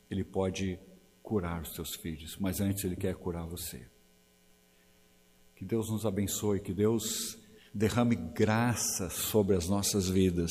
ele 0.09 0.22
pode 0.22 0.79
curar 1.24 1.61
os 1.62 1.72
teus 1.72 1.96
filhos, 1.96 2.37
mas 2.38 2.61
antes 2.61 2.85
ele 2.85 2.94
quer 2.94 3.16
curar 3.16 3.48
você. 3.48 3.85
Que 5.57 5.64
Deus 5.64 5.90
nos 5.90 6.07
abençoe, 6.07 6.61
que 6.61 6.72
Deus 6.72 7.37
derrame 7.79 8.17
graça 8.17 9.09
sobre 9.09 9.55
as 9.55 9.69
nossas 9.69 10.09
vidas. 10.09 10.51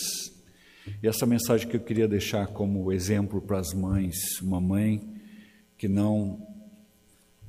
E 1.04 1.08
essa 1.10 1.26
mensagem 1.26 1.68
que 1.68 1.76
eu 1.76 1.82
queria 1.82 2.08
deixar 2.08 2.48
como 2.48 2.90
exemplo 2.90 3.42
para 3.42 3.60
as 3.60 3.74
mães, 3.74 4.40
uma 4.42 4.62
mãe 4.62 5.06
que 5.78 5.90
não 5.90 6.42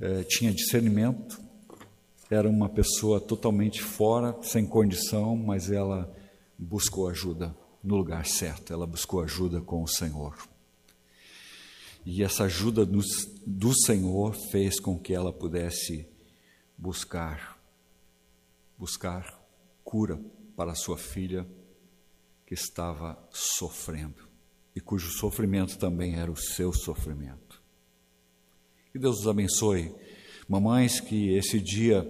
é, 0.01 0.23
tinha 0.23 0.51
discernimento, 0.51 1.41
era 2.29 2.49
uma 2.49 2.67
pessoa 2.67 3.21
totalmente 3.21 3.81
fora, 3.81 4.35
sem 4.41 4.65
condição, 4.65 5.37
mas 5.37 5.71
ela 5.71 6.13
buscou 6.57 7.07
ajuda 7.07 7.55
no 7.81 7.95
lugar 7.95 8.25
certo, 8.25 8.73
ela 8.73 8.85
buscou 8.85 9.21
ajuda 9.21 9.61
com 9.61 9.81
o 9.81 9.87
Senhor. 9.87 10.35
E 12.05 12.21
essa 12.21 12.43
ajuda 12.43 12.85
do, 12.85 12.99
do 13.47 13.73
Senhor 13.73 14.35
fez 14.51 14.77
com 14.77 14.99
que 14.99 15.13
ela 15.13 15.31
pudesse 15.31 16.05
buscar, 16.77 17.57
buscar 18.77 19.38
cura 19.89 20.21
para 20.55 20.75
sua 20.75 20.99
filha 20.99 21.47
que 22.45 22.53
estava 22.53 23.17
sofrendo 23.31 24.29
e 24.75 24.79
cujo 24.79 25.09
sofrimento 25.09 25.79
também 25.79 26.13
era 26.15 26.31
o 26.31 26.37
seu 26.37 26.71
sofrimento. 26.71 27.59
Que 28.91 28.99
Deus 28.99 29.21
os 29.21 29.27
abençoe. 29.27 29.91
Mamães, 30.47 30.99
que 30.99 31.33
esse 31.35 31.59
dia 31.59 32.05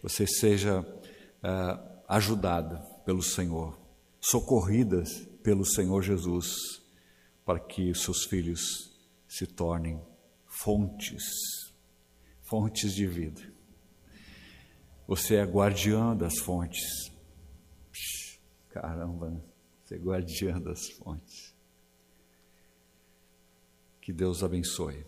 você 0.00 0.28
seja 0.28 0.80
uh, 0.80 2.02
ajudada 2.06 2.78
pelo 3.04 3.20
Senhor 3.20 3.76
socorridas 4.20 5.26
pelo 5.42 5.64
Senhor 5.64 6.00
Jesus, 6.02 6.54
para 7.44 7.58
que 7.58 7.92
seus 7.96 8.26
filhos 8.26 8.96
se 9.26 9.44
tornem 9.44 10.00
fontes, 10.46 11.24
fontes 12.48 12.94
de 12.94 13.08
vida. 13.08 13.57
Você 15.08 15.36
é 15.36 15.42
guardiã 15.42 16.14
das 16.14 16.38
fontes. 16.38 17.10
Caramba, 18.68 19.30
né? 19.30 19.40
você 19.82 19.94
é 19.94 19.98
guardiã 19.98 20.60
das 20.60 20.86
fontes. 20.90 21.56
Que 24.02 24.12
Deus 24.12 24.42
abençoe. 24.42 25.02